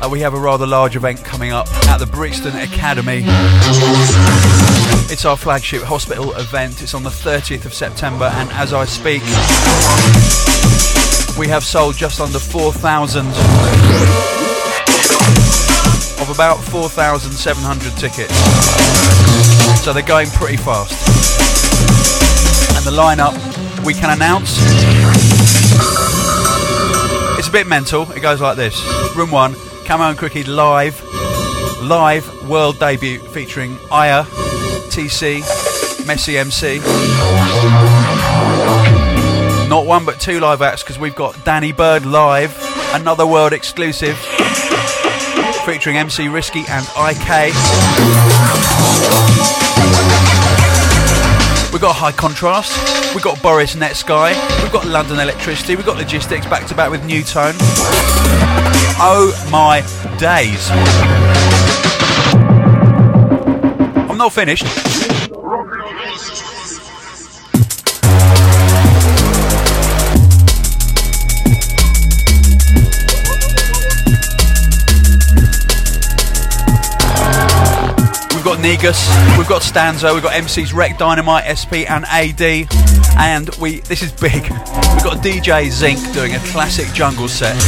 uh, 0.00 0.08
we 0.08 0.20
have 0.20 0.34
a 0.34 0.38
rather 0.38 0.64
large 0.64 0.94
event 0.94 1.24
coming 1.24 1.50
up 1.50 1.66
at 1.88 1.96
the 1.98 2.06
Brixton 2.06 2.54
Academy. 2.56 3.22
It's 5.10 5.24
our 5.24 5.36
flagship 5.36 5.82
hospital 5.82 6.32
event. 6.36 6.80
It's 6.80 6.94
on 6.94 7.02
the 7.02 7.10
30th 7.10 7.64
of 7.64 7.74
September, 7.74 8.26
and 8.26 8.48
as 8.52 8.72
I 8.72 8.84
speak, 8.84 9.22
we 11.36 11.48
have 11.48 11.64
sold 11.64 11.96
just 11.96 12.20
under 12.20 12.38
4,000 12.38 13.26
of 16.22 16.30
about 16.32 16.58
4,700 16.58 17.96
tickets. 17.96 18.34
So 19.82 19.92
they're 19.92 20.02
going 20.02 20.28
pretty 20.30 20.56
fast. 20.56 20.94
And 22.76 22.86
the 22.86 22.92
lineup 22.92 23.34
we 23.84 23.92
can 23.92 24.10
announce 24.10 24.58
a 27.50 27.52
bit 27.52 27.66
mental. 27.66 28.10
It 28.12 28.20
goes 28.20 28.40
like 28.40 28.56
this: 28.56 28.80
Room 29.16 29.32
one, 29.32 29.56
Camo 29.84 30.10
and 30.10 30.16
Krooked 30.18 30.46
live, 30.46 31.02
live 31.82 32.48
world 32.48 32.78
debut 32.78 33.18
featuring 33.18 33.76
Aya, 33.90 34.22
TC, 34.90 35.40
Messy 36.06 36.38
MC. 36.38 36.78
Not 39.68 39.84
one 39.84 40.04
but 40.04 40.20
two 40.20 40.38
live 40.38 40.62
acts 40.62 40.84
because 40.84 40.98
we've 40.98 41.16
got 41.16 41.44
Danny 41.44 41.72
Byrd 41.72 42.06
live, 42.06 42.56
another 42.94 43.26
world 43.26 43.52
exclusive 43.52 44.16
featuring 45.66 45.96
MC 45.96 46.28
Risky 46.28 46.64
and 46.68 46.86
IK. 46.96 47.50
We've 51.72 51.80
got 51.80 51.94
High 51.94 52.12
Contrast, 52.12 53.14
we've 53.14 53.22
got 53.22 53.40
Boris 53.40 53.76
Netsky, 53.76 54.34
we've 54.62 54.72
got 54.72 54.86
London 54.86 55.20
Electricity, 55.20 55.76
we've 55.76 55.86
got 55.86 55.96
Logistics 55.96 56.44
back 56.46 56.66
to 56.66 56.74
back 56.74 56.90
with 56.90 57.04
Nu:Tone. 57.04 57.54
Oh 59.02 59.32
my 59.50 59.80
days. 60.18 60.68
I'm 64.10 64.18
not 64.18 64.32
finished. 64.32 64.89
Negus, 78.62 79.08
we've 79.38 79.48
got 79.48 79.62
Stanzo, 79.62 80.12
we've 80.12 80.22
got 80.22 80.34
MC's 80.34 80.72
Wreck 80.74 80.98
Dynamite, 80.98 81.44
SP 81.48 81.88
and 81.88 82.04
AD, 82.06 82.68
and 83.18 83.48
we 83.56 83.80
this 83.80 84.02
is 84.02 84.12
big. 84.12 84.42
We've 84.42 85.04
got 85.04 85.22
DJ 85.22 85.70
Zinc 85.70 85.98
doing 86.12 86.34
a 86.34 86.38
classic 86.40 86.92
jungle 86.92 87.28
set. 87.28 87.58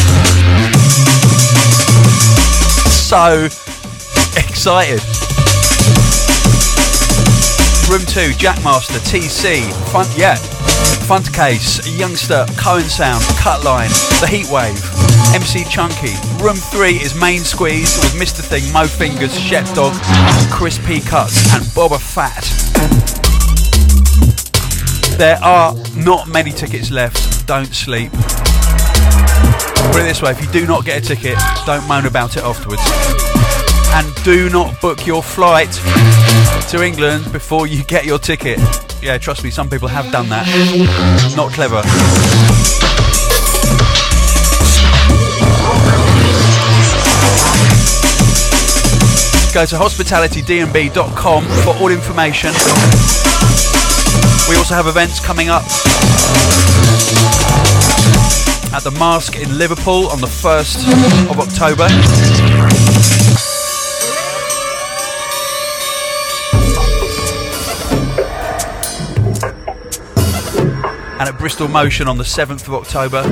So 2.91 3.45
excited. 4.37 5.01
Room 7.91 8.05
2, 8.07 8.37
Jackmaster, 8.39 9.01
TC, 9.09 9.73
Fun 9.93 10.07
yeah. 10.17 10.37
Fun 11.07 11.23
Case, 11.25 11.87
Youngster, 11.99 12.47
Cohen 12.57 12.85
Sound, 12.85 13.23
Cutline, 13.41 13.91
The 14.21 14.27
Heatwave, 14.27 15.02
MC 15.35 15.65
Chunky. 15.65 16.15
Room 16.43 16.57
3 16.57 16.97
is 16.97 17.15
Main 17.15 17.41
Squeeze 17.41 17.97
with 17.99 18.13
Mr. 18.15 18.41
Thing, 18.41 18.71
Mo 18.73 18.87
Fingers, 18.87 19.39
Shep 19.39 19.67
Dog, 19.75 19.95
Chris 20.51 20.79
P. 20.87 21.01
Cuts, 21.01 21.53
and 21.55 21.65
Boba 21.75 22.01
Fat. 22.01 22.43
There 25.19 25.39
are 25.43 25.75
not 25.97 26.29
many 26.29 26.51
tickets 26.51 26.91
left. 26.91 27.47
Don't 27.47 27.73
sleep. 27.75 28.11
Put 29.93 30.01
it 30.01 30.05
this 30.05 30.23
way 30.23 30.31
if 30.31 30.41
you 30.41 30.51
do 30.51 30.67
not 30.67 30.85
get 30.85 31.03
a 31.03 31.07
ticket, 31.07 31.39
don't 31.67 31.87
moan 31.87 32.07
about 32.07 32.37
it 32.37 32.43
afterwards. 32.43 32.83
And 33.95 34.25
do 34.25 34.49
not 34.49 34.81
book 34.81 35.07
your 35.07 35.23
flight 35.23 35.71
to 36.71 36.83
England 36.83 37.31
before 37.31 37.67
you 37.67 37.85
get 37.85 38.05
your 38.07 38.19
ticket. 38.19 38.59
Yeah, 39.03 39.19
trust 39.19 39.45
me, 39.45 39.51
some 39.51 39.69
people 39.69 39.89
have 39.89 40.11
done 40.11 40.29
that. 40.31 40.47
Not 41.37 41.53
clever. 41.53 41.83
Go 49.53 49.67
to 49.67 49.77
hospitalitydnb.com 49.77 51.45
for 51.45 51.77
all 51.77 51.91
information. 51.91 52.53
We 54.49 54.57
also 54.57 54.75
have 54.75 54.87
events 54.87 55.21
coming 55.21 55.51
up 55.51 55.63
at 58.73 58.83
the 58.83 58.91
Masque 58.99 59.37
in 59.37 59.59
Liverpool 59.59 60.09
on 60.09 60.23
the 60.23 60.27
1st 60.27 61.31
of 61.31 61.39
October. 61.39 61.85
And 71.21 71.29
at 71.29 71.39
Bristol 71.39 71.69
Motion 71.69 72.09
on 72.09 72.17
the 72.17 72.25
7th 72.25 72.67
of 72.69 72.73
October, 72.73 73.23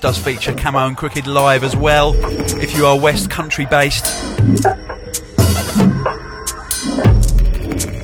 does 0.00 0.16
feature 0.16 0.54
Camo 0.54 0.86
and 0.86 0.96
Krooked 0.96 1.26
live 1.26 1.62
as 1.62 1.76
well, 1.76 2.14
if 2.58 2.74
you 2.74 2.86
are 2.86 2.98
West 2.98 3.30
Country 3.30 3.66
based. 3.66 4.06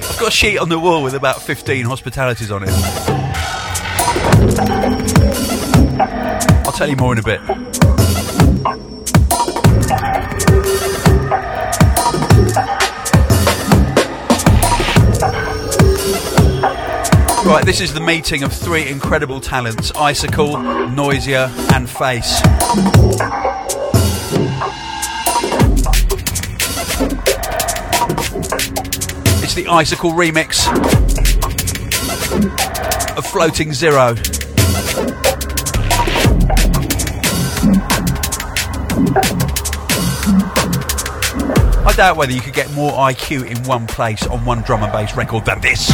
I've 0.03 0.19
got 0.19 0.29
a 0.29 0.31
sheet 0.31 0.59
on 0.59 0.69
the 0.69 0.79
wall 0.79 1.03
with 1.03 1.15
about 1.15 1.41
15 1.41 1.87
hospitalities 1.87 2.51
on 2.51 2.65
it. 2.65 2.71
I'll 6.67 6.73
tell 6.73 6.89
you 6.89 6.97
more 6.97 7.13
in 7.15 7.19
a 7.19 7.23
bit. 7.23 7.96
Right, 17.47 17.65
this 17.65 17.81
is 17.81 17.95
the 17.95 18.01
meeting 18.01 18.43
of 18.43 18.53
three 18.53 18.89
incredible 18.89 19.41
talents 19.41 19.93
Icicle, 19.95 20.55
Noisia, 20.57 21.49
and 21.73 21.87
Phace. 21.87 22.43
It's 29.45 29.55
the 29.55 29.69
Icicle 29.69 30.11
remix 30.11 30.67
of 33.17 33.25
Floating 33.25 33.73
Zero. 33.73 34.17
I 41.87 41.93
doubt 41.97 42.17
whether 42.17 42.33
you 42.33 42.41
could 42.41 42.55
get 42.55 42.73
more 42.73 42.91
IQ 42.91 43.49
in 43.49 43.63
one 43.63 43.87
place 43.87 44.27
on 44.27 44.45
one 44.45 44.63
drum 44.63 44.83
and 44.83 44.91
bass 44.91 45.17
record 45.17 45.45
than 45.45 45.61
this. 45.61 45.93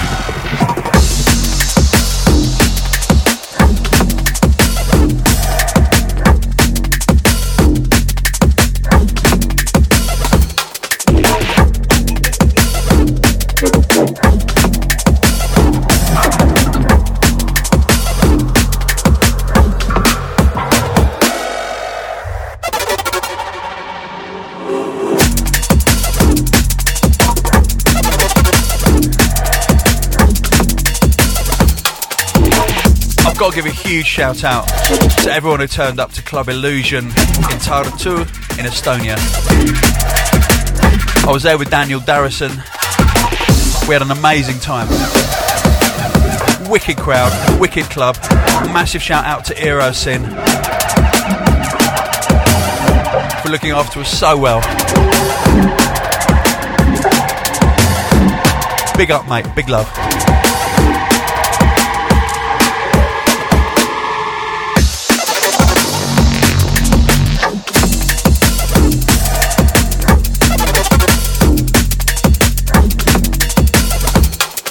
Got 33.43 33.55
to 33.55 33.57
give 33.57 33.67
a 33.67 33.75
huge 33.75 34.07
shout 34.07 34.45
out 34.45 34.69
to 35.21 35.29
everyone 35.29 35.59
who 35.59 35.67
turned 35.67 35.99
up 35.99 36.13
to 36.13 36.23
Club 36.23 36.49
Illusion 36.49 37.07
in 37.07 37.59
Tartu 37.59 38.21
in 38.57 38.67
Estonia. 38.67 39.17
I 41.27 41.33
was 41.33 41.43
there 41.43 41.59
with 41.59 41.69
Daniel 41.69 41.99
Darrison. 41.99 42.51
We 43.89 43.95
had 43.95 44.03
an 44.03 44.13
amazing 44.13 44.61
time. 44.61 44.87
Wicked 46.71 46.97
crowd, 46.99 47.59
wicked 47.59 47.87
club. 47.87 48.17
Massive 48.73 49.03
shout 49.03 49.25
out 49.25 49.45
to 49.47 49.55
Erosin 49.55 50.23
for 53.43 53.49
looking 53.49 53.73
after 53.73 53.99
us 53.99 54.21
so 54.21 54.39
well. 54.39 54.61
Big 58.97 59.11
up, 59.11 59.29
mate. 59.29 59.53
Big 59.57 59.69
love. 59.69 59.91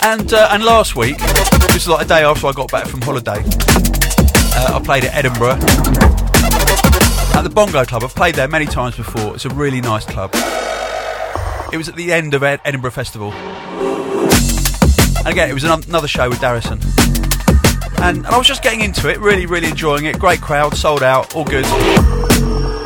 And 0.03 0.33
uh, 0.33 0.49
and 0.51 0.63
last 0.63 0.95
week, 0.95 1.17
just 1.71 1.87
like 1.87 2.05
a 2.05 2.07
day 2.07 2.23
after 2.23 2.47
I 2.47 2.51
got 2.53 2.71
back 2.71 2.87
from 2.87 3.01
holiday, 3.01 3.43
uh, 3.45 4.77
I 4.77 4.81
played 4.83 5.05
at 5.05 5.13
Edinburgh 5.15 5.59
at 7.37 7.43
the 7.43 7.51
Bongo 7.53 7.85
Club. 7.85 8.03
I've 8.03 8.15
played 8.15 8.35
there 8.35 8.47
many 8.47 8.65
times 8.65 8.97
before. 8.97 9.35
It's 9.35 9.45
a 9.45 9.49
really 9.49 9.79
nice 9.79 10.05
club. 10.05 10.31
It 11.71 11.77
was 11.77 11.87
at 11.87 11.95
the 11.95 12.11
end 12.11 12.33
of 12.33 12.41
Ed- 12.43 12.61
Edinburgh 12.65 12.91
Festival, 12.91 13.31
and 13.31 15.27
again, 15.27 15.49
it 15.49 15.53
was 15.53 15.63
an- 15.63 15.83
another 15.87 16.07
show 16.07 16.29
with 16.29 16.39
Darrison. 16.39 16.81
And, 18.01 18.17
and 18.17 18.27
I 18.27 18.37
was 18.37 18.47
just 18.47 18.63
getting 18.63 18.81
into 18.81 19.07
it, 19.09 19.19
really, 19.19 19.45
really 19.45 19.67
enjoying 19.67 20.05
it. 20.05 20.17
Great 20.17 20.41
crowd, 20.41 20.75
sold 20.75 21.03
out, 21.03 21.35
all 21.35 21.45
good. 21.45 21.65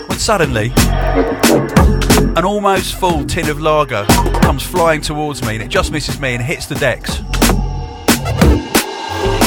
When 0.09 0.19
suddenly, 0.19 0.73
an 2.37 2.45
almost 2.45 2.95
full 2.95 3.25
tin 3.25 3.49
of 3.49 3.61
lager 3.61 4.05
comes 4.41 4.63
flying 4.63 5.01
towards 5.01 5.41
me 5.43 5.55
and 5.55 5.63
it 5.63 5.69
just 5.69 5.91
misses 5.91 6.19
me 6.19 6.33
and 6.33 6.43
hits 6.43 6.65
the 6.67 6.75
decks. 6.75 7.21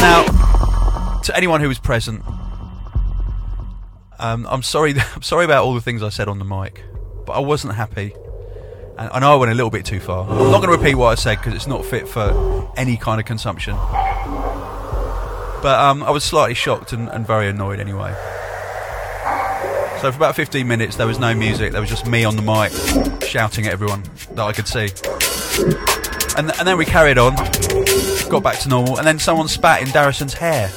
Now, 0.01 1.21
to 1.25 1.37
anyone 1.37 1.61
who 1.61 1.69
was 1.69 1.79
present, 1.79 2.23
um, 4.19 4.47
I'm 4.49 4.62
sorry. 4.62 4.95
I'm 5.14 5.23
sorry 5.23 5.45
about 5.45 5.64
all 5.64 5.75
the 5.75 5.81
things 5.81 6.03
I 6.03 6.09
said 6.09 6.29
on 6.29 6.38
the 6.38 6.45
mic, 6.45 6.83
but 7.27 7.33
I 7.33 7.41
wasn't 7.41 7.75
happy, 7.75 8.14
and 8.97 9.11
I 9.11 9.19
know 9.21 9.33
I 9.33 9.37
went 9.37 9.53
a 9.53 9.55
little 9.55 9.71
bit 9.71 9.85
too 9.85 10.01
far. 10.01 10.29
I'm 10.29 10.51
not 10.51 10.62
going 10.62 10.73
to 10.73 10.83
repeat 10.83 10.95
what 10.95 11.09
I 11.09 11.14
said 11.14 11.38
because 11.38 11.55
it's 11.55 11.67
not 11.67 11.85
fit 11.85 12.09
for 12.09 12.73
any 12.77 12.97
kind 12.97 13.21
of 13.21 13.27
consumption. 13.27 13.77
But 15.61 15.79
um, 15.81 16.03
I 16.05 16.11
was 16.11 16.23
slightly 16.25 16.55
shocked 16.55 16.93
and, 16.93 17.09
and 17.09 17.27
very 17.27 17.49
annoyed 17.49 17.81
anyway. 17.81 18.14
So 20.00 20.12
for 20.12 20.16
about 20.16 20.37
15 20.37 20.68
minutes, 20.68 20.94
there 20.94 21.08
was 21.08 21.18
no 21.18 21.34
music. 21.34 21.72
There 21.72 21.80
was 21.80 21.90
just 21.90 22.06
me 22.06 22.24
on 22.24 22.37
the 22.37 22.42
mic 22.42 22.70
shouting 23.24 23.66
at 23.66 23.72
everyone 23.72 24.04
that 24.30 24.44
I 24.44 24.52
could 24.52 24.68
see. 24.68 24.90
And, 26.38 26.52
and 26.56 26.68
then 26.68 26.78
we 26.78 26.84
carried 26.84 27.18
on, 27.18 27.34
got 28.30 28.44
back 28.44 28.61
to 28.61 28.68
normal, 28.68 28.98
and 28.98 29.04
then 29.04 29.18
someone 29.18 29.48
spat 29.48 29.82
in 29.82 29.88
Darrison's 29.88 30.34
hair. 30.34 30.70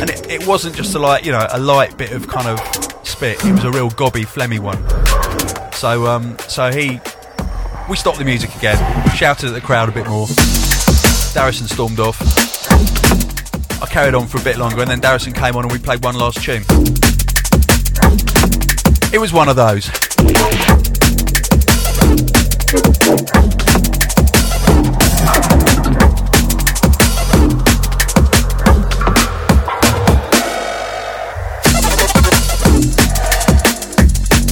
And 0.00 0.08
it, 0.08 0.30
it 0.30 0.46
wasn't 0.46 0.74
just 0.74 0.94
a 0.94 0.98
light, 0.98 1.26
you 1.26 1.32
know, 1.32 1.46
a 1.50 1.60
light 1.60 1.98
bit 1.98 2.12
of 2.12 2.26
kind 2.26 2.48
of 2.48 2.58
spit. 3.06 3.44
It 3.44 3.52
was 3.52 3.64
a 3.64 3.70
real 3.70 3.90
gobby, 3.90 4.22
phlegmy 4.22 4.58
one. 4.58 4.78
So, 5.74 6.06
um, 6.06 6.38
so 6.48 6.72
he, 6.72 7.00
we 7.90 7.96
stopped 7.96 8.16
the 8.16 8.24
music 8.24 8.56
again, 8.56 8.78
shouted 9.10 9.48
at 9.48 9.52
the 9.52 9.60
crowd 9.60 9.90
a 9.90 9.92
bit 9.92 10.06
more. 10.08 10.26
Darrison 11.34 11.68
stormed 11.68 12.00
off. 12.00 12.18
I 13.82 13.86
carried 13.86 14.14
on 14.14 14.26
for 14.26 14.38
a 14.38 14.42
bit 14.42 14.56
longer, 14.56 14.80
and 14.80 14.90
then 14.90 15.02
Darrison 15.02 15.34
came 15.34 15.54
on, 15.56 15.64
and 15.64 15.72
we 15.72 15.78
played 15.78 16.02
one 16.02 16.14
last 16.14 16.42
tune. 16.42 16.62
It 19.12 19.18
was 19.18 19.32
one 19.32 19.48
of 19.48 19.56
those. 19.56 19.90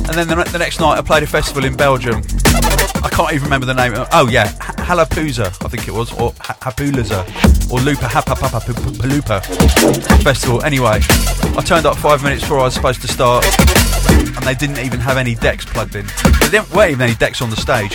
And 0.09 0.29
then 0.29 0.38
the, 0.51 0.59
next 0.59 0.81
night, 0.81 0.99
I 0.99 1.03
played 1.03 1.23
a 1.23 1.27
festival 1.27 1.64
in 1.64 1.77
Belgium. 1.77 2.23
I 3.05 3.09
can't 3.12 3.33
even 3.33 3.44
remember 3.44 3.66
the 3.66 3.75
name. 3.75 3.92
Oh 4.12 4.29
yeah, 4.29 4.49
Halapuza, 4.49 5.47
I 5.64 5.68
think 5.68 5.87
it 5.87 5.92
was, 5.92 6.12
or 6.14 6.33
Hapulaza, 6.33 7.25
or 7.71 7.79
Lupa 7.79 8.07
Hapapapalupa 8.07 9.44
festival. 10.25 10.64
Anyway, 10.64 11.01
I 11.57 11.62
turned 11.64 11.87
up 11.87 11.97
five 11.97 12.25
minutes 12.25 12.42
before 12.42 12.59
I 12.59 12.64
was 12.64 12.75
supposed 12.75 13.01
to 13.03 13.09
start, 13.09 13.44
and 14.07 14.45
they 14.45 14.55
didn't 14.55 14.79
even 14.79 15.01
have 15.01 15.17
any 15.17 15.35
decks 15.35 15.65
plugged 15.65 15.95
in. 15.95 16.07
There 16.41 16.51
didn't- 16.51 16.71
weren't 16.71 16.91
even 16.93 17.03
any 17.03 17.15
decks 17.15 17.41
on 17.43 17.51
the 17.51 17.57
stage. 17.57 17.95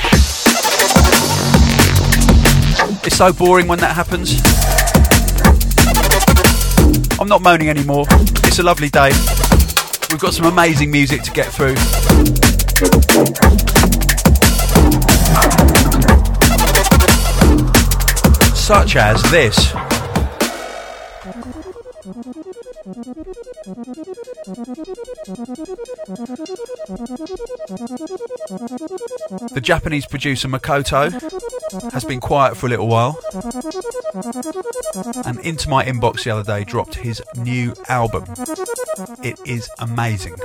It's 3.06 3.18
so 3.18 3.34
boring 3.34 3.68
when 3.68 3.80
that 3.80 3.94
happens. 3.96 4.42
I'm 7.20 7.28
not 7.28 7.42
moaning 7.42 7.70
anymore. 7.70 8.06
It's 8.46 8.60
a 8.60 8.63
lovely 8.63 8.89
day. 8.89 9.12
We've 10.10 10.20
got 10.20 10.34
some 10.34 10.46
amazing 10.46 10.92
music 10.92 11.24
to 11.24 11.32
get 11.32 11.48
through. 11.48 11.76
Such 18.56 18.96
as 18.96 19.22
this. 19.32 19.74
Japanese 29.63 30.06
producer 30.06 30.49
Makoto 30.49 31.10
has 31.91 32.04
been 32.04 32.19
quiet 32.19 32.58
for 32.58 32.67
a 32.67 32.69
little 32.69 32.88
while. 32.88 33.17
And 35.26 35.39
into 35.39 35.69
my 35.69 35.86
inbox 35.86 36.26
the 36.26 36.32
other 36.32 36.43
day 36.43 36.63
dropped 36.65 36.95
his 36.95 37.21
new 37.38 37.73
album. 37.88 38.26
It 39.23 39.39
is 39.45 39.69
amazing. 39.80 40.36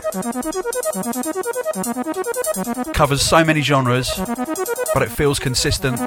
Covers 2.94 3.20
so 3.22 3.44
many 3.44 3.60
genres, 3.60 4.10
but 4.94 5.02
it 5.02 5.10
feels 5.10 5.38
consistent. 5.38 5.98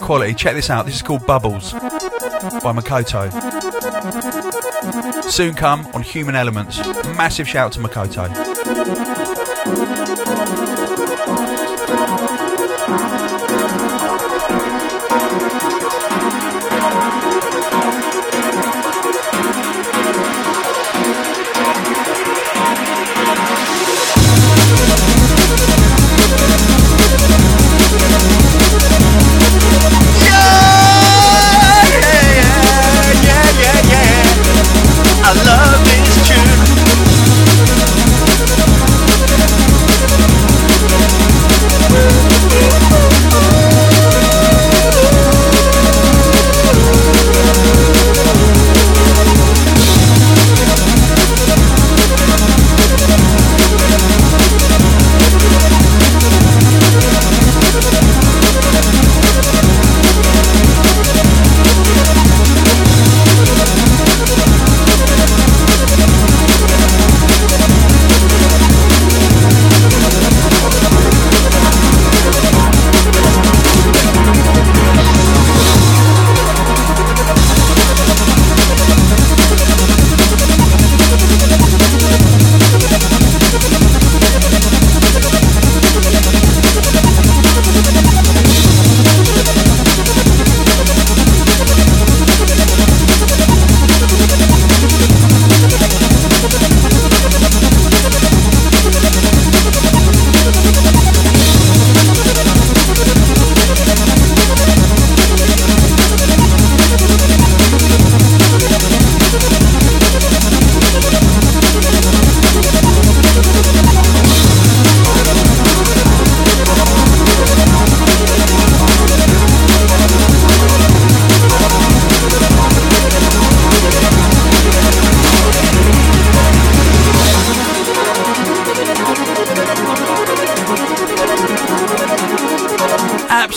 Quality. 0.00 0.34
Check 0.34 0.54
this 0.54 0.68
out. 0.68 0.84
This 0.84 0.96
is 0.96 1.02
called 1.02 1.26
Bubbles 1.26 1.72
by 1.72 2.72
Makoto. 2.72 3.30
Soon 5.30 5.54
come 5.54 5.86
on 5.94 6.02
Human 6.02 6.34
Elements. 6.34 6.78
Massive 7.16 7.48
shout 7.48 7.72
to 7.72 7.80
Makoto. 7.80 8.47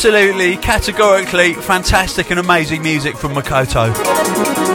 Absolutely, 0.04 0.58
categorically 0.58 1.54
fantastic 1.54 2.32
and 2.32 2.40
amazing 2.40 2.82
music 2.82 3.16
from 3.16 3.36
Makoto. 3.36 4.71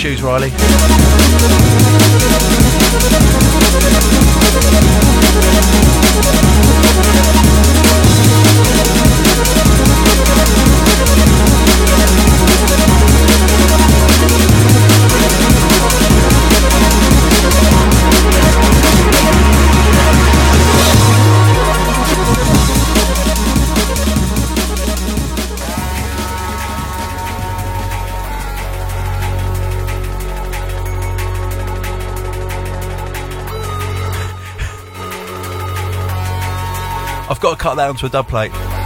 Tissues, 0.00 0.22
Riley. 0.22 0.69
That 37.80 37.88
onto 37.88 38.04
a 38.04 38.10
dub 38.10 38.28
plate. 38.28 38.79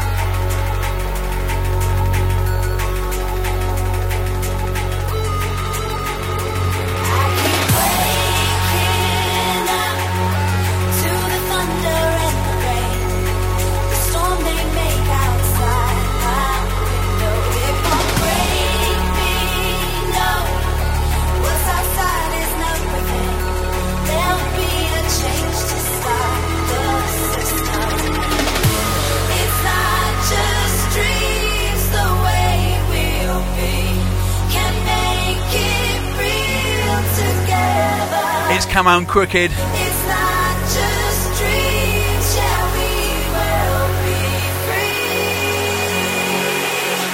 It's 38.64 38.72
Camo 38.72 38.96
and 38.96 39.06
Krooked. 39.06 39.34
It's 39.34 40.06
not 40.08 40.56
just 40.72 41.38
dreams, 41.38 42.28
yeah, 42.34 42.72
we 42.72 42.88
will 43.34 43.88
be 44.00 44.16
free. 44.64 45.04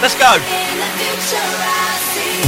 Let's 0.00 0.14
go. 0.14 0.30
In 0.30 0.40
the 0.78 0.86
future 0.94 1.50
I 1.58 1.98
see. 2.06 2.38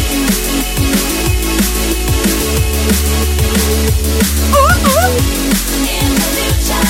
In 5.88 6.10
the 6.14 6.28
future 6.36 6.86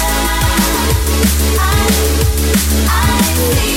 I 1.56 1.72
I 2.88 3.00
see. 3.56 3.71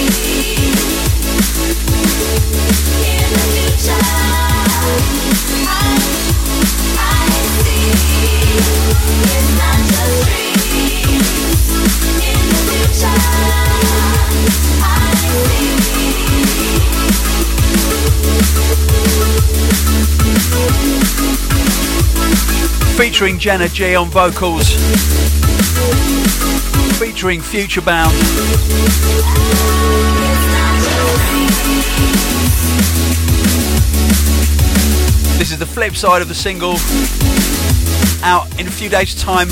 Featuring 22.97 23.39
Jenna 23.39 23.69
G 23.69 23.95
on 23.95 24.09
vocals. 24.09 24.69
Featuring 26.97 27.41
Future 27.41 27.81
Bound. 27.81 28.11
This 35.37 35.51
is 35.51 35.59
the 35.59 35.65
flip 35.65 35.95
side 35.95 36.21
of 36.21 36.27
the 36.27 36.35
single. 36.35 36.75
Out 38.27 38.59
in 38.59 38.65
a 38.65 38.71
few 38.71 38.89
days' 38.89 39.13
time. 39.13 39.47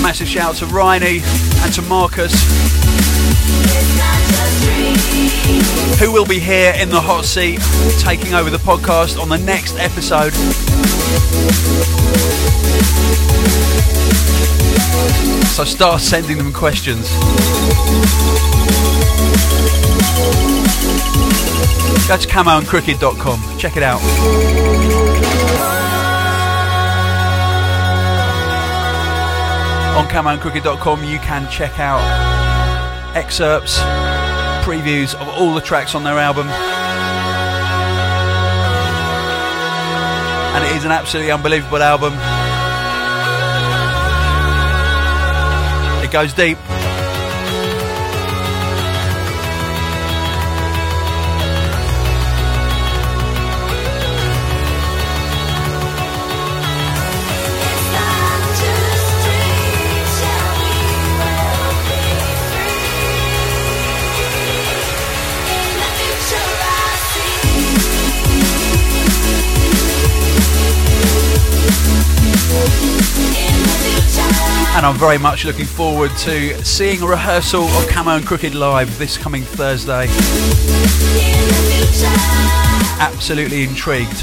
Massive 0.00 0.28
shout 0.28 0.50
out 0.50 0.54
to 0.56 0.66
Reini 0.66 1.20
and 1.64 1.74
to 1.74 1.82
Markus, 1.82 2.32
who 5.98 6.12
will 6.12 6.24
be 6.24 6.38
here 6.38 6.72
in 6.78 6.90
the 6.90 7.00
hot 7.00 7.24
seat 7.24 7.60
taking 7.98 8.34
over 8.34 8.48
the 8.48 8.58
podcast 8.58 9.20
on 9.20 9.28
the 9.28 9.38
next 9.38 9.76
episode. 9.78 10.32
So 15.58 15.64
start 15.64 16.00
sending 16.00 16.38
them 16.38 16.52
questions. 16.52 17.08
Go 22.06 22.16
to 22.16 22.28
camoandkrooked.com, 22.28 23.58
check 23.58 23.76
it 23.76 23.82
out. 23.82 24.00
On 29.98 30.06
camoandkrooked.com 30.06 31.02
you 31.02 31.18
can 31.18 31.50
check 31.50 31.80
out 31.80 32.00
excerpts, 33.16 33.80
previews 34.64 35.14
of 35.20 35.28
all 35.28 35.52
the 35.54 35.60
tracks 35.60 35.96
on 35.96 36.04
their 36.04 36.18
album. 36.18 36.46
And 40.78 40.84
it 40.84 40.86
is 40.86 40.92
an 40.92 40.92
absolutely 40.92 41.32
unbelievable 41.32 41.82
album. 41.82 42.12
It 46.04 46.12
goes 46.12 46.32
deep. 46.32 46.77
And 74.78 74.86
I'm 74.86 74.94
very 74.94 75.18
much 75.18 75.44
looking 75.44 75.64
forward 75.64 76.12
to 76.18 76.64
seeing 76.64 77.02
a 77.02 77.06
rehearsal 77.06 77.64
of 77.64 77.88
Camo 77.88 78.12
and 78.12 78.24
Krooked 78.24 78.54
live 78.54 78.96
this 78.96 79.18
coming 79.18 79.42
Thursday. 79.42 80.06
Absolutely 83.00 83.64
intrigued. 83.64 84.22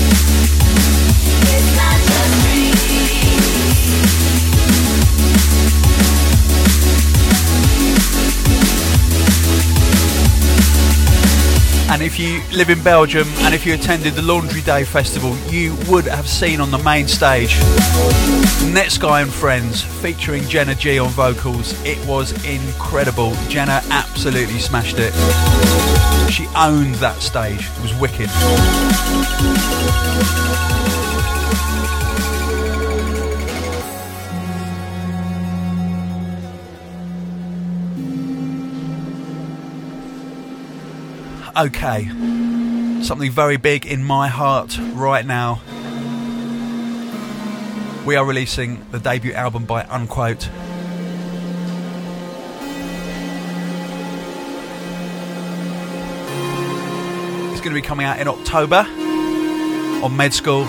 And 11.91 12.01
if 12.01 12.17
you 12.17 12.41
live 12.53 12.69
in 12.69 12.81
Belgium 12.81 13.27
and 13.39 13.53
if 13.53 13.65
you 13.65 13.73
attended 13.73 14.13
the 14.13 14.21
Laundry 14.21 14.61
Day 14.61 14.85
Festival, 14.85 15.35
you 15.49 15.75
would 15.89 16.05
have 16.05 16.25
seen 16.25 16.61
on 16.61 16.71
the 16.71 16.77
main 16.77 17.05
stage 17.05 17.55
Netsky 18.71 19.21
and 19.21 19.31
Friends 19.31 19.81
featuring 19.81 20.47
Jenna 20.47 20.73
G 20.73 20.99
on 20.99 21.09
vocals. 21.09 21.73
It 21.83 22.03
was 22.07 22.31
incredible. 22.45 23.35
Jenna 23.49 23.81
absolutely 23.89 24.59
smashed 24.59 24.99
it. 24.99 25.11
She 26.31 26.47
owned 26.55 26.95
that 26.95 27.21
stage. 27.21 27.67
It 27.67 27.81
was 27.81 27.93
wicked. 27.95 28.29
Okay. 41.57 42.05
Something 43.03 43.29
very 43.29 43.57
big 43.57 43.85
in 43.85 44.03
my 44.03 44.29
heart 44.29 44.77
right 44.93 45.25
now. 45.25 45.61
We 48.05 48.15
are 48.15 48.25
releasing 48.25 48.89
the 48.91 48.99
debut 48.99 49.33
album 49.33 49.65
by 49.65 49.83
Unquote. 49.83 50.47
It's 57.51 57.59
going 57.59 57.75
to 57.75 57.81
be 57.81 57.81
coming 57.81 58.05
out 58.05 58.19
in 58.19 58.29
October 58.29 58.85
on 60.03 60.15
Med 60.15 60.33
School. 60.33 60.63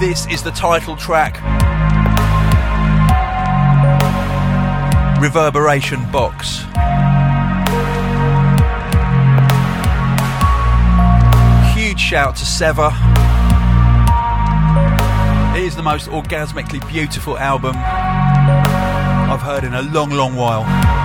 This 0.00 0.26
is 0.28 0.42
the 0.42 0.52
title 0.52 0.96
track. 0.96 1.67
Reverberation 5.20 6.08
Box. 6.12 6.58
Huge 11.76 11.98
shout 11.98 12.36
to 12.36 12.46
Sever. 12.46 12.92
It 15.56 15.64
is 15.64 15.74
the 15.74 15.82
most 15.82 16.08
orgasmically 16.08 16.86
beautiful 16.88 17.36
album 17.36 17.74
I've 17.76 19.42
heard 19.42 19.64
in 19.64 19.74
a 19.74 19.82
long, 19.82 20.10
long 20.10 20.36
while. 20.36 20.97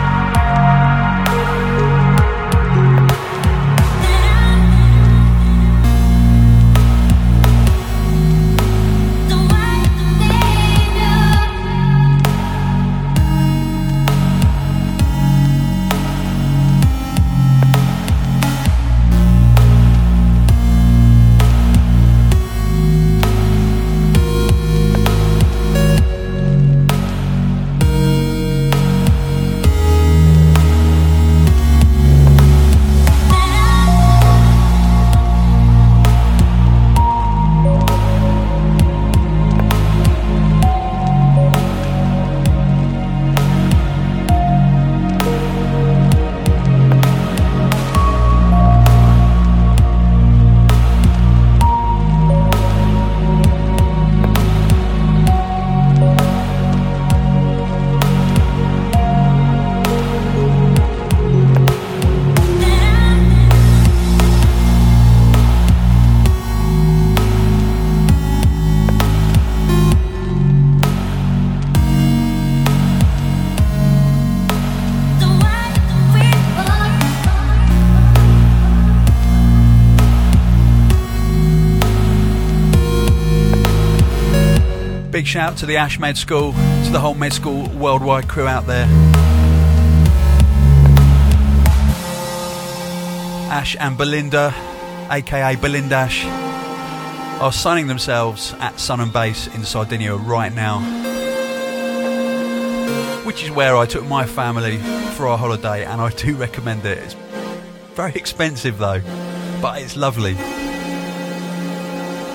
Big 85.23 85.29
shout 85.29 85.55
to 85.55 85.65
the 85.65 85.77
Ash 85.77 85.99
Med 85.99 86.17
School, 86.17 86.51
to 86.51 86.89
the 86.91 86.99
whole 86.99 87.13
Med 87.13 87.31
School 87.31 87.69
worldwide 87.69 88.27
crew 88.27 88.45
out 88.45 88.67
there. 88.67 88.85
Ash 93.49 93.77
and 93.79 93.97
Belinda, 93.97 94.53
aka 95.09 95.55
Belindash, 95.55 96.25
are 97.39 97.53
sunning 97.53 97.87
themselves 97.87 98.53
at 98.59 98.77
Sun 98.81 98.99
and 98.99 99.13
Bass 99.13 99.47
in 99.55 99.63
Sardinia 99.63 100.17
right 100.17 100.53
now. 100.53 100.81
Which 103.25 103.45
is 103.45 103.49
where 103.49 103.77
I 103.77 103.85
took 103.85 104.05
my 104.05 104.25
family 104.25 104.75
for 105.15 105.27
our 105.27 105.37
holiday, 105.37 105.85
and 105.85 106.01
I 106.01 106.09
do 106.09 106.35
recommend 106.47 106.85
it. 106.85 106.97
It's 106.97 107.15
very 107.95 108.11
expensive 108.15 108.77
though, 108.77 108.99
but 109.61 109.81
it's 109.81 109.95
lovely. 109.95 110.35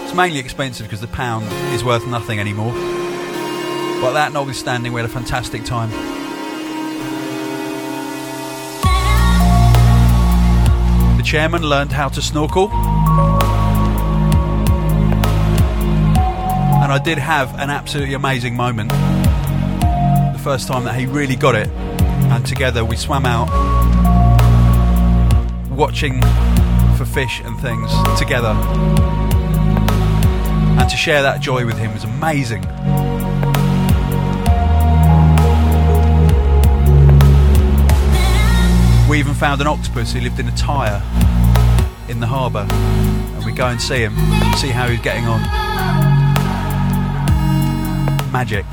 It's 0.09 0.16
mainly 0.16 0.38
expensive 0.38 0.86
because 0.86 1.02
the 1.02 1.06
pound 1.09 1.44
is 1.74 1.84
worth 1.84 2.06
nothing 2.06 2.40
anymore. 2.40 2.72
But 4.00 4.12
that 4.14 4.32
notwithstanding, 4.32 4.94
we 4.94 5.02
had 5.02 5.11
a 5.11 5.12
fantastic 5.12 5.66
time. 5.66 5.90
The 11.18 11.22
chairman 11.22 11.62
learned 11.62 11.92
how 11.92 12.09
to 12.09 12.22
snorkel. 12.22 12.70
And 16.80 16.90
I 16.90 16.98
did 17.04 17.18
have 17.18 17.54
an 17.59 17.68
absolutely 17.68 18.14
amazing 18.14 18.56
moment. 18.56 18.88
The 18.88 20.40
first 20.42 20.68
time 20.68 20.84
that 20.84 20.98
he 20.98 21.04
really 21.04 21.36
got 21.36 21.54
it. 21.54 21.68
And 21.68 22.46
together 22.46 22.82
we 22.82 22.96
swam 22.96 23.26
out, 23.26 23.50
watching 25.68 26.22
for 26.96 27.04
fish 27.04 27.42
and 27.44 27.61
things 27.61 27.92
together. 28.18 28.54
And 30.78 30.88
to 30.88 30.96
share 30.96 31.22
that 31.22 31.40
joy 31.40 31.66
with 31.66 31.76
him 31.76 31.92
was 31.92 32.04
amazing. 32.04 32.62
We 39.08 39.18
even 39.18 39.34
found 39.34 39.60
an 39.60 39.66
octopus 39.66 40.12
who 40.12 40.20
lived 40.20 40.38
in 40.38 40.48
a 40.48 40.56
tyre 40.56 41.02
in 42.08 42.20
the 42.20 42.26
harbour. 42.26 42.66
And 42.70 43.44
we 43.44 43.52
go 43.52 43.66
and 43.66 43.80
see 43.80 44.00
him, 44.00 44.14
see 44.56 44.68
how 44.68 44.86
he's 44.88 45.00
getting 45.00 45.24
on. 45.26 45.40
Magic. 48.30 48.64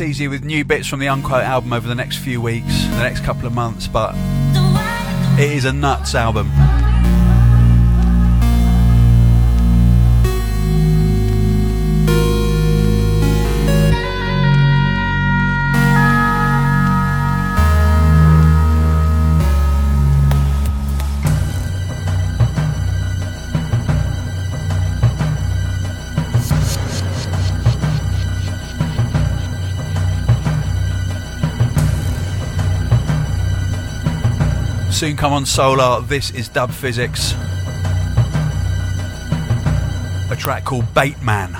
Tease 0.00 0.18
you 0.18 0.30
with 0.30 0.42
new 0.42 0.64
bits 0.64 0.86
from 0.86 0.98
the 0.98 1.08
Unquote 1.08 1.42
album 1.42 1.74
over 1.74 1.86
the 1.86 1.94
next 1.94 2.16
few 2.16 2.40
weeks, 2.40 2.84
the 2.84 3.02
next 3.02 3.22
couple 3.22 3.46
of 3.46 3.52
months, 3.52 3.86
but 3.86 4.14
it 5.38 5.52
is 5.52 5.66
a 5.66 5.72
nuts 5.74 6.14
album. 6.14 6.50
Soon 35.00 35.16
come 35.16 35.32
on 35.32 35.46
Soul:r. 35.46 36.02
This 36.02 36.30
is 36.32 36.50
Dub 36.50 36.70
Phizix. 36.70 37.32
A 40.30 40.36
track 40.36 40.66
called 40.66 40.84
Baitman. 40.92 41.54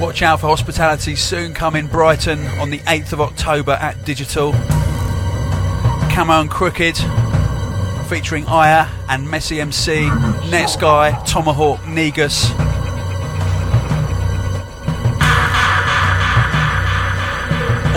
Watch 0.00 0.22
out 0.22 0.40
for 0.40 0.48
hospitality 0.48 1.14
soon 1.14 1.54
come 1.54 1.76
in 1.76 1.86
Brighton 1.86 2.44
on 2.58 2.70
the 2.70 2.80
8th 2.80 3.12
of 3.12 3.20
October 3.20 3.78
at 3.80 4.04
Digital. 4.04 4.50
Camo 6.10 6.40
and 6.40 6.50
Krooked 6.50 6.98
featuring 8.08 8.46
Aya 8.48 8.88
and 9.08 9.30
Messy 9.30 9.60
MC, 9.60 10.08
Netsky, 10.50 11.24
Tomahawk, 11.24 11.86
Negus. 11.86 12.50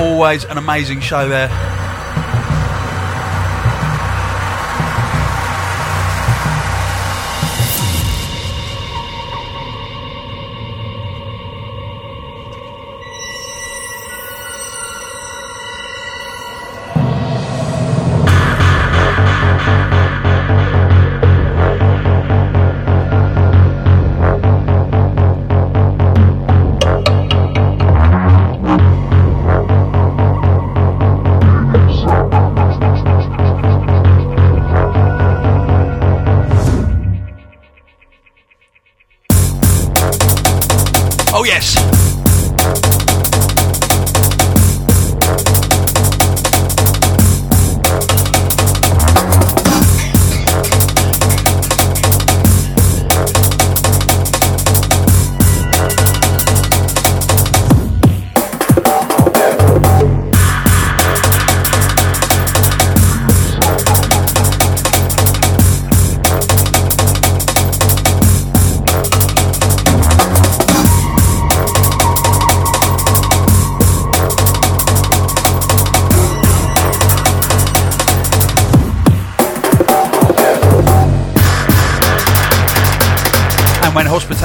Always 0.04 0.44
an 0.44 0.58
amazing 0.58 1.00
show 1.00 1.30
there. 1.30 1.73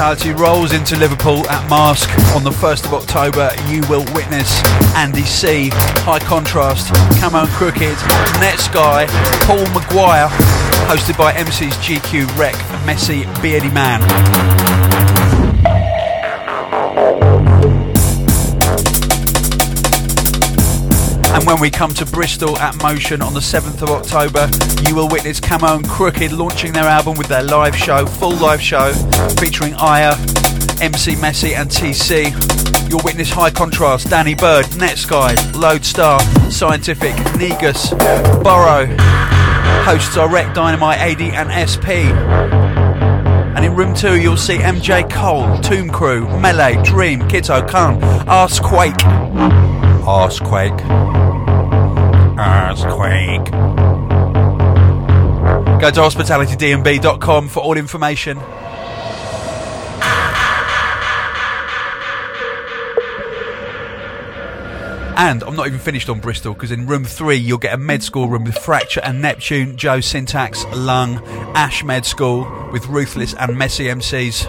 Rolls 0.09 0.73
into 0.73 0.97
Liverpool 0.97 1.47
at 1.49 1.69
Masque 1.69 2.09
on 2.35 2.43
the 2.43 2.49
1st 2.49 2.85
of 2.85 2.95
October, 2.95 3.51
you 3.67 3.81
will 3.87 4.03
witness 4.15 4.59
Andy 4.95 5.21
C, 5.21 5.69
High 6.01 6.17
Contrast, 6.17 6.91
Camo 7.21 7.41
and 7.41 7.49
Krooked, 7.49 7.95
Netsky, 8.41 9.07
Paul 9.45 9.67
Maguire, 9.71 10.27
hosted 10.89 11.15
by 11.15 11.31
MC's 11.33 11.75
GQ 11.77 12.25
Wrec, 12.39 12.55
Messy 12.87 13.25
Beardyman. 13.43 15.18
When 21.49 21.59
we 21.59 21.71
come 21.71 21.91
to 21.95 22.05
Bristol 22.05 22.59
at 22.59 22.79
Motion 22.83 23.23
on 23.23 23.33
the 23.33 23.39
7th 23.39 23.81
of 23.81 23.89
October, 23.89 24.47
you 24.87 24.95
will 24.95 25.09
witness 25.09 25.39
Camo 25.39 25.77
and 25.77 25.83
Krooked 25.83 26.37
launching 26.37 26.73
their 26.73 26.83
album 26.83 27.17
with 27.17 27.27
their 27.27 27.41
live 27.41 27.75
show, 27.75 28.05
full 28.05 28.35
live 28.35 28.61
show, 28.61 28.93
featuring 29.39 29.73
Aya, 29.73 30.13
MC 30.79 31.15
Messy, 31.15 31.55
and 31.55 31.67
TC. 31.67 32.87
You'll 32.87 33.01
witness 33.03 33.31
High 33.31 33.49
Contrast, 33.49 34.11
Danny 34.11 34.35
Byrd, 34.35 34.67
Netsky, 34.77 35.59
Lodestar, 35.59 36.21
Scientific, 36.51 37.15
Negus, 37.35 37.89
Burrow. 38.43 38.85
Hosts 39.85 40.17
Wrec 40.17 40.53
Dynamite, 40.53 40.99
AD, 40.99 41.21
and 41.21 41.49
SP. 41.65 42.13
And 43.57 43.65
in 43.65 43.75
room 43.75 43.95
two, 43.95 44.21
you'll 44.21 44.37
see 44.37 44.57
MJ 44.57 45.09
Cole, 45.09 45.57
Tomb 45.61 45.89
Crew, 45.89 46.27
Melee, 46.39 46.79
Dream, 46.83 47.27
Kiddo, 47.27 47.67
Khan, 47.67 47.99
Arsequake. 48.27 48.99
Arsequake. 50.05 50.98
Go 55.79 55.91
to 55.91 55.99
hospitalitydnb.com 56.01 57.49
for 57.49 57.61
all 57.61 57.77
information. 57.77 58.37
And 65.19 65.43
I'm 65.43 65.55
not 65.55 65.67
even 65.67 65.79
finished 65.79 66.09
on 66.09 66.21
Bristol 66.21 66.53
because 66.53 66.71
in 66.71 66.87
room 66.87 67.03
three 67.03 67.35
you'll 67.35 67.57
get 67.57 67.73
a 67.73 67.77
med 67.77 68.01
school 68.03 68.29
room 68.29 68.45
with 68.45 68.57
Fracture 68.57 69.01
and 69.03 69.21
Neptune, 69.21 69.75
Joe 69.75 69.99
Syntax, 69.99 70.63
Lung, 70.73 71.21
Ash 71.55 71.83
Med 71.83 72.05
School 72.05 72.47
with 72.71 72.87
Ruthless 72.87 73.33
and 73.33 73.57
Messy 73.57 73.85
MCs. 73.87 74.45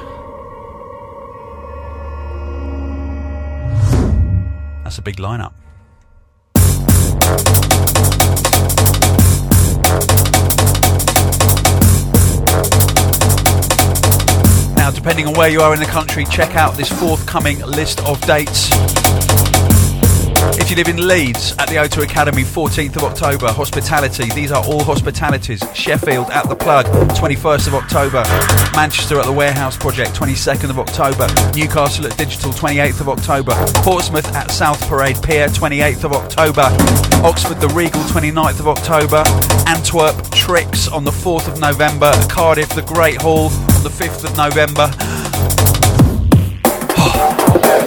That's 4.84 4.98
a 4.98 5.02
big 5.02 5.16
lineup. 5.16 5.59
Depending 15.10 15.26
on 15.26 15.36
where 15.36 15.48
you 15.48 15.60
are 15.60 15.74
in 15.74 15.80
the 15.80 15.86
country, 15.86 16.24
check 16.26 16.54
out 16.54 16.76
this 16.76 16.88
forthcoming 16.88 17.58
list 17.62 17.98
of 18.06 18.20
dates. 18.20 18.70
If 20.58 20.70
you 20.70 20.76
live 20.76 20.88
in 20.88 21.06
Leeds 21.06 21.52
at 21.58 21.68
the 21.68 21.76
O2 21.76 22.02
Academy, 22.02 22.42
14th 22.42 22.96
of 22.96 23.04
October, 23.04 23.48
hospitality. 23.52 24.28
These 24.30 24.52
are 24.52 24.64
all 24.64 24.82
hospitalities. 24.82 25.62
Sheffield 25.74 26.30
at 26.30 26.48
the 26.48 26.56
Plug, 26.56 26.86
21st 26.86 27.68
of 27.68 27.74
October. 27.74 28.22
Manchester 28.74 29.18
at 29.18 29.26
the 29.26 29.32
Warehouse 29.32 29.76
Project, 29.76 30.10
22nd 30.14 30.70
of 30.70 30.78
October. 30.78 31.26
Newcastle 31.54 32.06
at 32.06 32.16
Digital, 32.16 32.52
28th 32.52 33.00
of 33.00 33.08
October. 33.08 33.52
Portsmouth 33.82 34.26
at 34.34 34.50
South 34.50 34.80
Parade 34.88 35.22
Pier, 35.22 35.48
28th 35.48 36.04
of 36.04 36.12
October. 36.12 36.68
Oxford 37.24 37.60
the 37.60 37.68
Regal, 37.68 38.02
29th 38.02 38.60
of 38.60 38.68
October. 38.68 39.22
Antwerp 39.66 40.30
Trix 40.30 40.88
on 40.88 41.04
the 41.04 41.10
4th 41.10 41.48
of 41.48 41.60
November. 41.60 42.12
Cardiff 42.28 42.70
the 42.74 42.82
Great 42.82 43.20
Hall 43.20 43.46
on 43.50 43.82
the 43.82 43.90
5th 43.90 44.24
of 44.24 44.36
November. 44.36 44.90
Oh. 47.02 47.79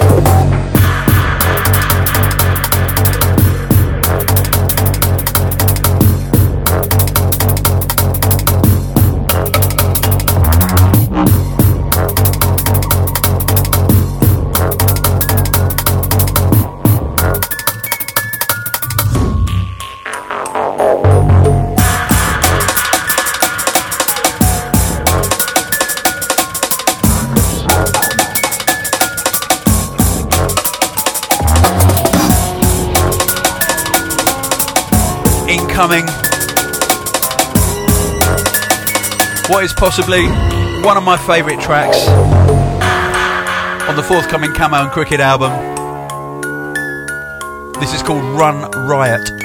Incoming. 35.84 36.08
What 39.50 39.66
is 39.66 39.74
possibly 39.74 40.28
one 40.82 40.96
of 40.96 41.04
my 41.04 41.18
favourite 41.28 41.60
tracks 41.60 42.08
on 43.90 43.98
the 43.98 44.04
forthcoming 44.04 44.54
Camo 44.54 44.78
and 44.78 44.92
Krooked 44.92 45.20
album. 45.20 45.52
This 47.82 47.94
is 47.94 48.02
called 48.02 48.24
Run 48.24 48.72
Riot. 48.88 49.43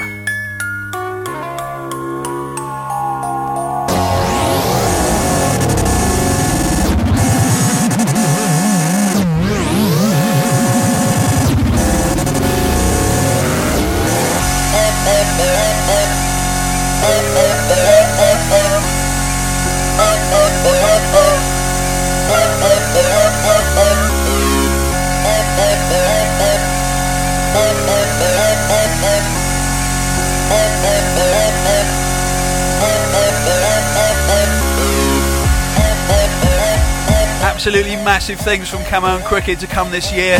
Massive 38.19 38.41
things 38.41 38.67
from 38.67 38.81
and 38.81 39.23
Krooked 39.23 39.59
to 39.59 39.65
come 39.65 39.91
this 39.91 40.11
year. 40.11 40.37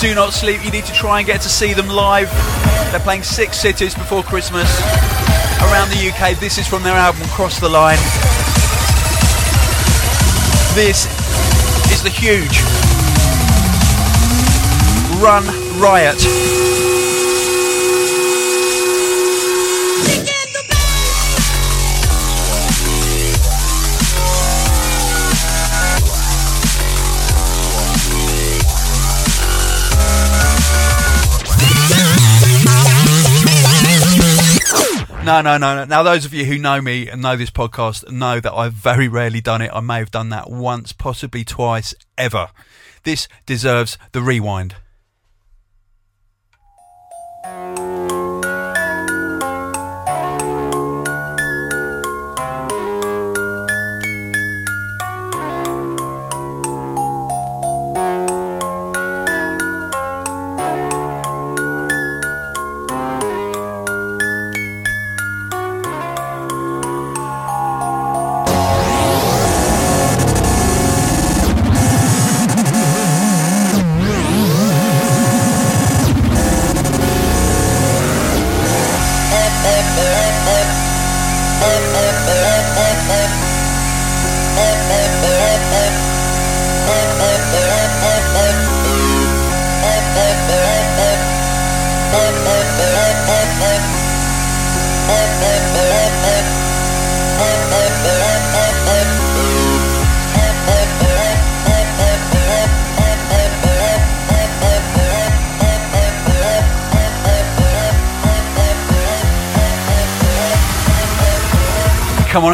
Do 0.00 0.14
not 0.14 0.32
sleep, 0.32 0.64
you 0.64 0.70
need 0.70 0.86
to 0.86 0.92
try 0.94 1.18
and 1.18 1.26
get 1.26 1.42
to 1.42 1.50
see 1.50 1.74
them 1.74 1.88
live. 1.88 2.30
They're 2.92 3.00
playing 3.00 3.24
six 3.24 3.58
cities 3.58 3.94
before 3.94 4.22
Christmas 4.22 4.80
around 5.60 5.90
the 5.90 6.10
UK. 6.10 6.40
This 6.40 6.56
is 6.56 6.66
from 6.66 6.82
their 6.82 6.94
album 6.94 7.24
Cross 7.28 7.60
the 7.60 7.68
Line. 7.68 7.98
This 10.74 11.04
is 11.92 12.02
the 12.02 12.08
huge 12.08 12.62
Run 15.20 15.44
Riot. 15.78 16.71
No, 35.24 35.40
no, 35.40 35.56
no, 35.56 35.76
no. 35.76 35.84
Now, 35.84 36.02
those 36.02 36.24
of 36.24 36.34
you 36.34 36.44
who 36.46 36.58
know 36.58 36.82
me 36.82 37.08
and 37.08 37.22
know 37.22 37.36
this 37.36 37.50
podcast 37.50 38.10
know 38.10 38.40
that 38.40 38.52
I've 38.52 38.72
very 38.72 39.06
rarely 39.06 39.40
done 39.40 39.62
it. 39.62 39.70
I 39.72 39.78
may 39.78 39.98
have 39.98 40.10
done 40.10 40.30
that 40.30 40.50
once, 40.50 40.92
possibly 40.92 41.44
twice, 41.44 41.94
ever. 42.18 42.48
This 43.04 43.28
deserves 43.46 43.98
the 44.10 44.20
rewind. 44.20 44.74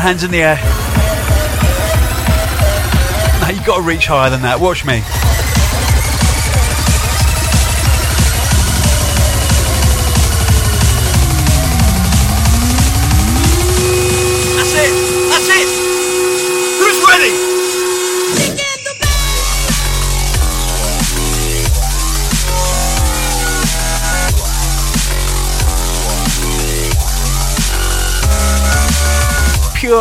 Hands 0.09 0.25
in 0.25 0.31
the 0.31 0.41
air. 0.41 0.57
Now 3.43 3.51
you've 3.51 3.67
got 3.67 3.77
to 3.77 3.83
reach 3.83 4.07
higher 4.07 4.31
than 4.31 4.41
that. 4.41 4.59
Watch 4.59 4.87
me. 4.87 5.03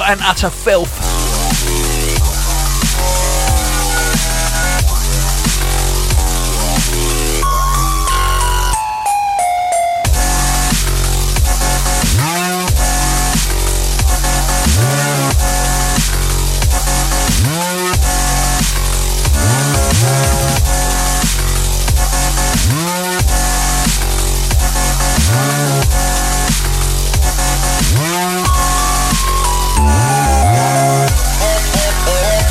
And 0.08 0.22
utter 0.24 0.50
filth. 0.50 1.07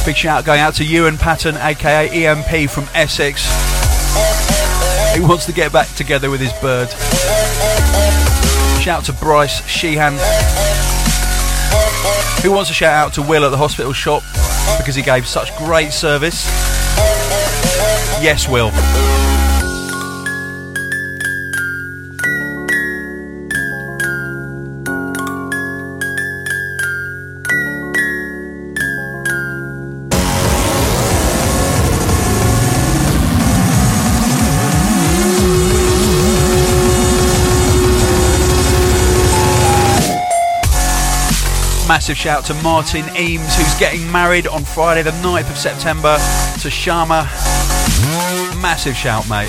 Big 0.06 0.14
shout 0.14 0.44
going 0.44 0.60
out 0.60 0.72
to 0.74 0.84
Ewan 0.84 1.18
Patton, 1.18 1.56
aka 1.56 2.08
EMP 2.08 2.70
from 2.70 2.84
Essex. 2.94 3.44
He 5.12 5.20
wants 5.20 5.46
to 5.46 5.52
get 5.52 5.72
back 5.72 5.92
together 5.96 6.30
with 6.30 6.40
his 6.40 6.52
bird. 6.60 6.88
Shout 8.80 9.00
out 9.00 9.04
to 9.06 9.12
Bryce 9.14 9.66
Sheehan. 9.66 10.12
Who 12.44 12.52
wants 12.52 12.68
to 12.68 12.74
shout 12.74 12.94
out 12.94 13.14
to 13.14 13.22
Will 13.22 13.44
at 13.44 13.48
the 13.48 13.56
hospital 13.56 13.92
shop 13.92 14.22
because 14.78 14.94
he 14.94 15.02
gave 15.02 15.26
such 15.26 15.52
great 15.56 15.92
service? 15.92 16.46
Yes, 18.22 18.48
Will. 18.48 18.70
Massive 42.06 42.22
shout 42.22 42.44
to 42.44 42.54
Martin 42.62 43.04
Eames, 43.16 43.56
who's 43.56 43.74
getting 43.80 44.08
married 44.12 44.46
on 44.46 44.64
Friday, 44.64 45.02
the 45.02 45.10
9th 45.10 45.50
of 45.50 45.58
September, 45.58 46.14
to 46.60 46.68
Sharma. 46.68 47.24
Massive 48.62 48.94
shout, 48.94 49.28
mate. 49.28 49.48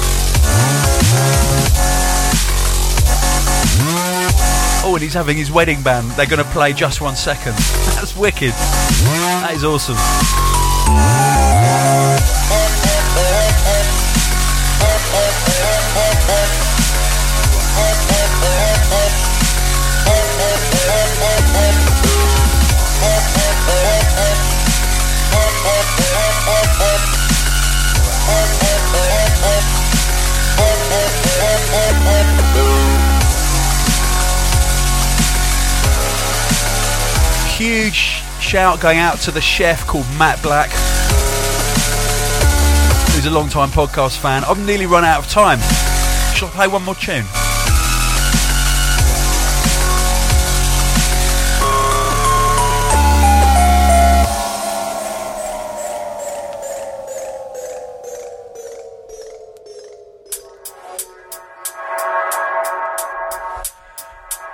Oh, 4.84 4.94
and 4.96 5.04
he's 5.04 5.14
having 5.14 5.38
his 5.38 5.52
wedding 5.52 5.84
band. 5.84 6.10
They're 6.14 6.26
going 6.26 6.44
to 6.44 6.50
play 6.50 6.74
just 6.74 7.00
one 7.00 7.16
second. 7.16 7.54
That's 7.94 8.16
wicked. 8.16 8.54
That 8.54 9.52
is 9.54 9.64
awesome. 9.64 11.27
Huge 37.58 38.22
shout 38.40 38.80
going 38.80 39.00
out 39.00 39.18
to 39.22 39.32
the 39.32 39.42
chef 39.42 39.88
called 39.88 40.06
Matt 40.20 40.40
Black, 40.44 40.70
who's 43.16 43.26
a 43.26 43.32
long 43.32 43.50
time 43.50 43.70
podcast 43.70 44.20
fan. 44.20 44.44
I've 44.44 44.64
nearly 44.64 44.86
run 44.86 45.04
out 45.04 45.26
of 45.26 45.32
time. 45.32 45.58
Shall 46.36 46.50
I 46.50 46.52
play 46.52 46.68
one 46.68 46.84
more 46.84 46.94
tune? 46.94 47.26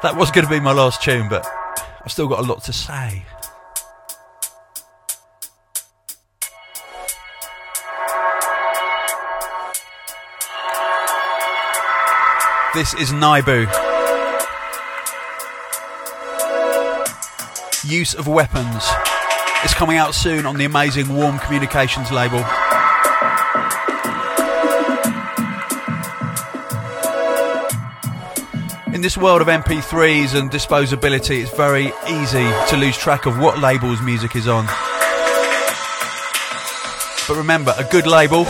That 0.01 0.15
was 0.15 0.31
going 0.31 0.45
to 0.45 0.49
be 0.49 0.61
my 0.61 0.71
last 0.71 1.03
tune, 1.03 1.27
but 1.27 1.45
I've 2.05 2.11
still 2.11 2.27
got 2.27 2.39
a 2.39 2.43
lot 2.43 2.63
to 2.65 2.73
say. 2.73 3.25
This 12.73 12.93
is 12.95 13.11
Naibu. 13.11 13.67
Use 17.85 18.15
of 18.15 18.27
Weapons. 18.27 18.83
It's 19.63 19.73
coming 19.73 19.97
out 19.97 20.13
soon 20.13 20.45
on 20.45 20.57
the 20.57 20.65
amazing 20.65 21.15
Warm 21.15 21.39
Communications 21.39 22.11
label. 22.11 22.43
This 29.03 29.17
world 29.17 29.41
of 29.41 29.47
MP3s 29.47 30.33
and 30.33 30.49
disposability, 30.49 31.41
it's 31.41 31.51
very 31.51 31.91
easy 32.07 32.49
to 32.69 32.77
lose 32.77 32.97
track 32.97 33.25
of 33.25 33.37
what 33.37 33.59
labels 33.59 34.01
music 34.01 34.33
is 34.33 34.47
on. 34.47 34.65
But 37.27 37.35
remember, 37.35 37.75
a 37.77 37.83
good 37.83 38.07
label, 38.07 38.45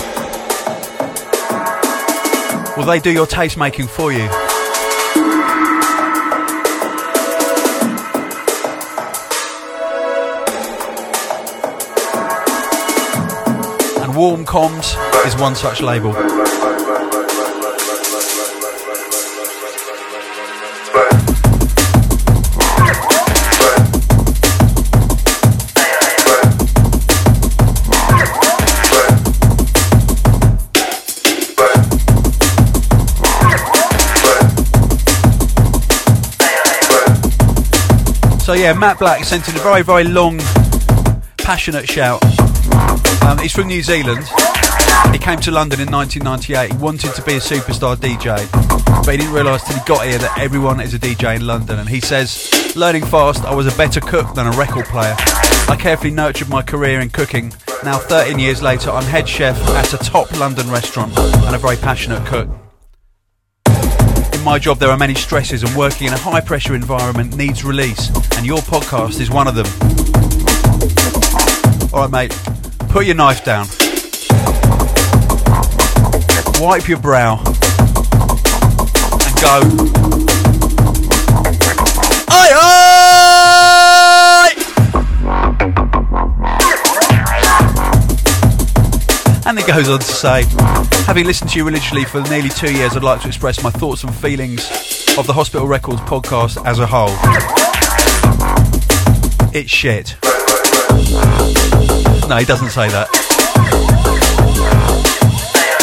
well, 2.77 2.85
they 2.85 2.99
do 2.99 3.11
your 3.11 3.25
taste 3.25 3.57
making 3.57 3.87
for 3.87 4.11
you. 4.13 4.29
And 14.03 14.15
Warm 14.15 14.45
Comms 14.45 15.25
is 15.25 15.35
one 15.35 15.55
such 15.55 15.81
label. 15.81 16.13
Yeah, 38.63 38.71
Matt 38.71 38.97
Black 38.97 39.25
sent 39.25 39.49
in 39.49 39.57
a 39.57 39.59
very, 39.59 39.81
very 39.81 40.05
long, 40.05 40.39
passionate 41.37 41.85
shout. 41.85 42.23
Um, 43.23 43.37
he's 43.37 43.51
from 43.51 43.67
New 43.67 43.81
Zealand. 43.81 44.25
He 45.11 45.17
came 45.17 45.37
to 45.41 45.51
London 45.51 45.81
in 45.81 45.91
1998. 45.91 46.71
He 46.71 46.77
wanted 46.77 47.13
to 47.13 47.21
be 47.23 47.33
a 47.33 47.39
superstar 47.41 47.97
DJ, 47.97 48.49
but 49.05 49.11
he 49.11 49.17
didn't 49.17 49.33
realise 49.33 49.65
till 49.65 49.77
he 49.77 49.81
got 49.85 50.07
here 50.07 50.17
that 50.17 50.37
everyone 50.39 50.79
is 50.79 50.93
a 50.93 50.97
DJ 50.97 51.35
in 51.35 51.45
London. 51.45 51.77
And 51.77 51.89
he 51.89 51.99
says, 51.99 52.73
learning 52.73 53.03
fast, 53.03 53.43
I 53.43 53.53
was 53.53 53.67
a 53.67 53.77
better 53.77 53.99
cook 53.99 54.33
than 54.33 54.47
a 54.47 54.51
record 54.51 54.85
player. 54.85 55.15
I 55.67 55.75
carefully 55.77 56.11
nurtured 56.11 56.47
my 56.47 56.61
career 56.61 57.01
in 57.01 57.09
cooking. 57.09 57.53
Now, 57.83 57.97
13 57.97 58.39
years 58.39 58.61
later, 58.61 58.91
I'm 58.91 59.03
head 59.03 59.27
chef 59.27 59.59
at 59.71 59.93
a 59.93 59.97
top 59.97 60.31
London 60.39 60.71
restaurant 60.71 61.17
and 61.19 61.53
a 61.53 61.59
very 61.59 61.75
passionate 61.75 62.25
cook. 62.25 62.47
My 64.43 64.59
job, 64.59 64.77
there 64.77 64.89
are 64.89 64.97
many 64.97 65.15
stresses, 65.15 65.63
and 65.63 65.73
working 65.75 66.07
in 66.07 66.13
a 66.13 66.17
high 66.17 66.41
pressure 66.41 66.75
environment 66.75 67.35
needs 67.35 67.63
release, 67.63 68.09
and 68.37 68.45
your 68.45 68.59
podcast 68.59 69.19
is 69.21 69.31
one 69.31 69.47
of 69.47 69.55
them. 69.55 69.65
Alright, 71.93 72.11
mate, 72.11 72.37
put 72.89 73.05
your 73.05 73.15
knife 73.15 73.43
down, 73.45 73.67
wipe 76.61 76.87
your 76.89 76.99
brow, 76.99 77.37
and 77.37 79.35
go. 79.41 79.61
Aye, 82.29 82.51
aye! 82.53 82.72
And 89.53 89.59
it 89.59 89.67
goes 89.67 89.87
on 89.87 89.99
to 89.99 90.05
say, 90.05 90.45
having 91.05 91.27
listened 91.27 91.51
to 91.51 91.59
you 91.59 91.63
religiously 91.63 92.05
for 92.05 92.21
nearly 92.21 92.49
two 92.49 92.73
years, 92.73 92.97
I'd 92.97 93.03
like 93.03 93.21
to 93.21 93.27
express 93.27 93.61
my 93.61 93.69
thoughts 93.69 94.03
and 94.03 94.11
feelings 94.15 94.67
of 95.15 95.27
the 95.27 95.33
Hospital 95.33 95.67
Records 95.67 96.01
podcast 96.01 96.65
as 96.65 96.79
a 96.79 96.87
whole. 96.87 97.13
It's 99.53 99.69
shit. 99.69 100.15
No, 102.27 102.37
he 102.37 102.45
doesn't 102.45 102.71
say 102.71 102.89
that. 102.89 103.07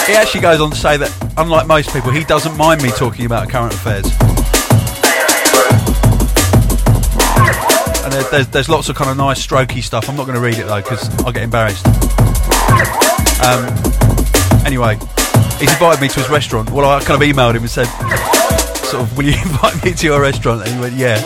He 0.08 0.14
actually 0.14 0.40
goes 0.40 0.60
on 0.60 0.72
to 0.72 0.76
say 0.76 0.96
that, 0.96 1.34
unlike 1.36 1.68
most 1.68 1.92
people, 1.92 2.10
he 2.10 2.24
doesn't 2.24 2.56
mind 2.56 2.82
me 2.82 2.90
talking 2.90 3.24
about 3.24 3.48
current 3.48 3.72
affairs. 3.72 4.06
And 8.02 8.12
there's, 8.32 8.48
there's 8.48 8.68
lots 8.68 8.88
of 8.88 8.96
kind 8.96 9.12
of 9.12 9.16
nice 9.16 9.46
strokey 9.46 9.80
stuff. 9.80 10.08
I'm 10.08 10.16
not 10.16 10.26
going 10.26 10.34
to 10.34 10.42
read 10.42 10.58
it 10.58 10.66
though 10.66 10.82
because 10.82 11.08
I'll 11.24 11.30
get 11.30 11.44
embarrassed. 11.44 11.86
Um, 13.42 13.64
anyway, 14.66 14.96
he's 15.58 15.72
invited 15.72 16.00
me 16.00 16.08
to 16.08 16.20
his 16.20 16.28
restaurant. 16.28 16.70
Well, 16.70 16.88
I 16.88 17.02
kind 17.02 17.22
of 17.22 17.28
emailed 17.28 17.54
him 17.54 17.62
and 17.62 17.70
said, 17.70 17.86
sort 18.86 19.02
of, 19.02 19.16
will 19.16 19.24
you 19.24 19.32
invite 19.42 19.82
me 19.84 19.92
to 19.92 20.06
your 20.06 20.20
restaurant? 20.20 20.62
And 20.62 20.74
he 20.74 20.80
went, 20.80 20.94
yeah. 20.94 21.16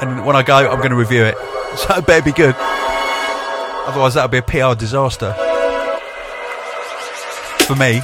And 0.00 0.24
when 0.24 0.34
I 0.34 0.42
go, 0.42 0.56
I'm 0.56 0.78
going 0.78 0.90
to 0.90 0.96
review 0.96 1.24
it. 1.24 1.36
So 1.70 1.94
it 1.94 2.04
better 2.04 2.24
be 2.24 2.32
good. 2.32 2.56
Otherwise, 2.58 4.14
that'll 4.14 4.28
be 4.28 4.38
a 4.38 4.42
PR 4.42 4.76
disaster. 4.76 5.32
For 7.64 7.76
me. 7.76 8.02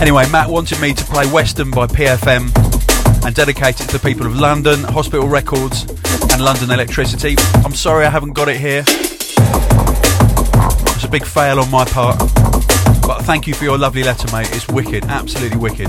Anyway, 0.00 0.26
Matt 0.30 0.48
wanted 0.48 0.80
me 0.80 0.94
to 0.94 1.04
play 1.04 1.26
Western 1.30 1.70
by 1.70 1.86
PFM 1.86 2.50
and 3.22 3.34
dedicate 3.34 3.82
it 3.82 3.88
to 3.88 3.98
the 3.98 4.02
people 4.02 4.24
of 4.24 4.34
London, 4.34 4.82
Hospital 4.84 5.28
Records, 5.28 5.82
and 6.32 6.42
London 6.42 6.70
Electricity. 6.70 7.36
I'm 7.66 7.74
sorry 7.74 8.06
I 8.06 8.10
haven't 8.10 8.32
got 8.32 8.48
it 8.48 8.56
here. 8.56 8.82
It's 10.96 11.04
a 11.04 11.08
big 11.08 11.26
fail 11.26 11.60
on 11.60 11.70
my 11.70 11.84
part. 11.84 12.18
But 13.02 13.22
thank 13.24 13.46
you 13.46 13.52
for 13.52 13.64
your 13.64 13.76
lovely 13.76 14.02
letter, 14.02 14.26
mate. 14.34 14.48
It's 14.52 14.66
wicked, 14.68 15.04
absolutely 15.04 15.58
wicked. 15.58 15.88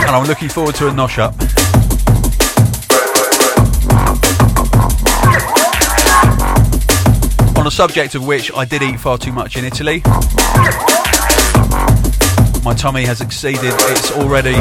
And 0.00 0.10
I'm 0.10 0.26
looking 0.26 0.48
forward 0.48 0.76
to 0.76 0.88
a 0.88 0.90
nosh 0.90 1.18
up. 1.18 1.34
Subject 7.74 8.14
of 8.14 8.24
which 8.24 8.52
I 8.54 8.64
did 8.64 8.82
eat 8.82 9.00
far 9.00 9.18
too 9.18 9.32
much 9.32 9.56
in 9.56 9.64
Italy. 9.64 10.00
My 12.64 12.72
tummy 12.72 13.04
has 13.04 13.20
exceeded 13.20 13.64
its 13.64 14.12
already 14.12 14.54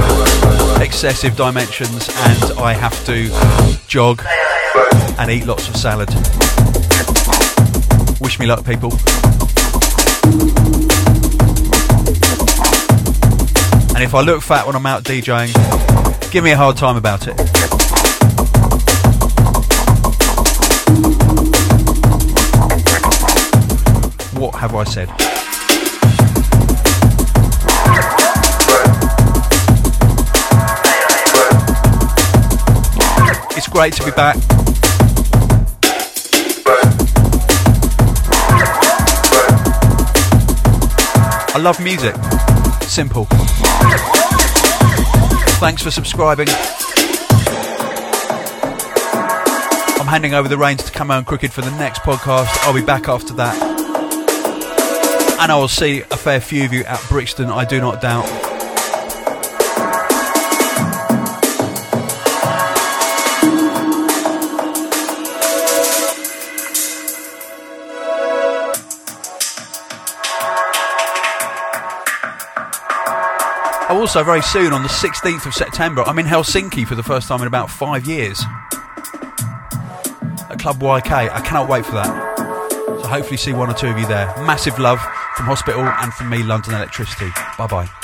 excessive 0.83 1.35
dimensions, 1.35 2.09
and 2.09 2.59
I 2.59 2.73
have 2.73 3.05
to 3.05 3.29
jog 3.87 4.23
and 5.19 5.29
eat 5.29 5.45
lots 5.45 5.69
of 5.69 5.75
salad. 5.75 6.09
Wish 8.19 8.39
me 8.39 8.47
luck, 8.47 8.65
people. 8.65 8.91
And 13.93 14.03
if 14.03 14.15
I 14.15 14.21
look 14.21 14.41
fat 14.41 14.65
when 14.65 14.75
I'm 14.75 14.87
out 14.87 15.03
DJing, 15.03 15.51
give 16.31 16.43
me 16.43 16.49
a 16.49 16.57
hard 16.57 16.77
time 16.77 16.97
about 16.97 17.27
it. 17.27 17.92
What 24.43 24.55
have 24.55 24.75
I 24.75 24.83
said? 24.83 25.07
It's 33.55 33.69
great 33.69 33.93
to 33.93 34.03
be 34.03 34.11
back. 34.11 34.35
I 41.55 41.59
love 41.61 41.81
music. 41.81 42.13
Simple. 42.81 43.27
Thanks 45.61 45.81
for 45.81 45.89
subscribing. 45.89 46.49
I'm 50.01 50.07
handing 50.07 50.33
over 50.33 50.49
the 50.49 50.57
reins 50.57 50.83
to 50.83 50.91
Camo 50.91 51.19
and 51.19 51.25
Krooked 51.25 51.51
for 51.51 51.61
the 51.61 51.71
next 51.77 52.01
podcast. 52.01 52.49
I'll 52.67 52.73
be 52.73 52.83
back 52.83 53.07
after 53.07 53.33
that. 53.35 53.72
And 55.39 55.51
I 55.51 55.55
will 55.57 55.67
see 55.67 56.01
a 56.01 56.17
fair 56.17 56.39
few 56.39 56.63
of 56.63 56.71
you 56.71 56.83
at 56.85 57.03
Brixton, 57.09 57.49
I 57.49 57.65
do 57.65 57.81
not 57.81 58.01
doubt. 58.01 58.25
Oh, 73.89 73.99
also, 73.99 74.23
very 74.23 74.41
soon, 74.41 74.71
on 74.71 74.81
the 74.81 74.89
16th 74.89 75.45
of 75.45 75.53
September, 75.53 76.03
I'm 76.03 76.17
in 76.19 76.25
Helsinki 76.25 76.87
for 76.87 76.95
the 76.95 77.03
first 77.03 77.27
time 77.27 77.41
in 77.41 77.47
about 77.47 77.69
five 77.69 78.05
years. 78.05 78.41
At 80.49 80.57
Club 80.57 80.79
YK. 80.79 81.11
I 81.11 81.41
cannot 81.41 81.67
wait 81.67 81.85
for 81.85 81.91
that. 81.91 82.37
So, 83.01 83.07
hopefully, 83.07 83.37
see 83.37 83.51
one 83.51 83.69
or 83.69 83.73
two 83.73 83.87
of 83.87 83.99
you 83.99 84.07
there. 84.07 84.27
Massive 84.37 84.79
love 84.79 84.99
from 85.35 85.45
Hospital 85.45 85.81
and 85.81 86.13
from 86.13 86.29
me, 86.29 86.43
London 86.43 86.73
Electricity. 86.75 87.31
Bye 87.57 87.67
bye. 87.67 88.02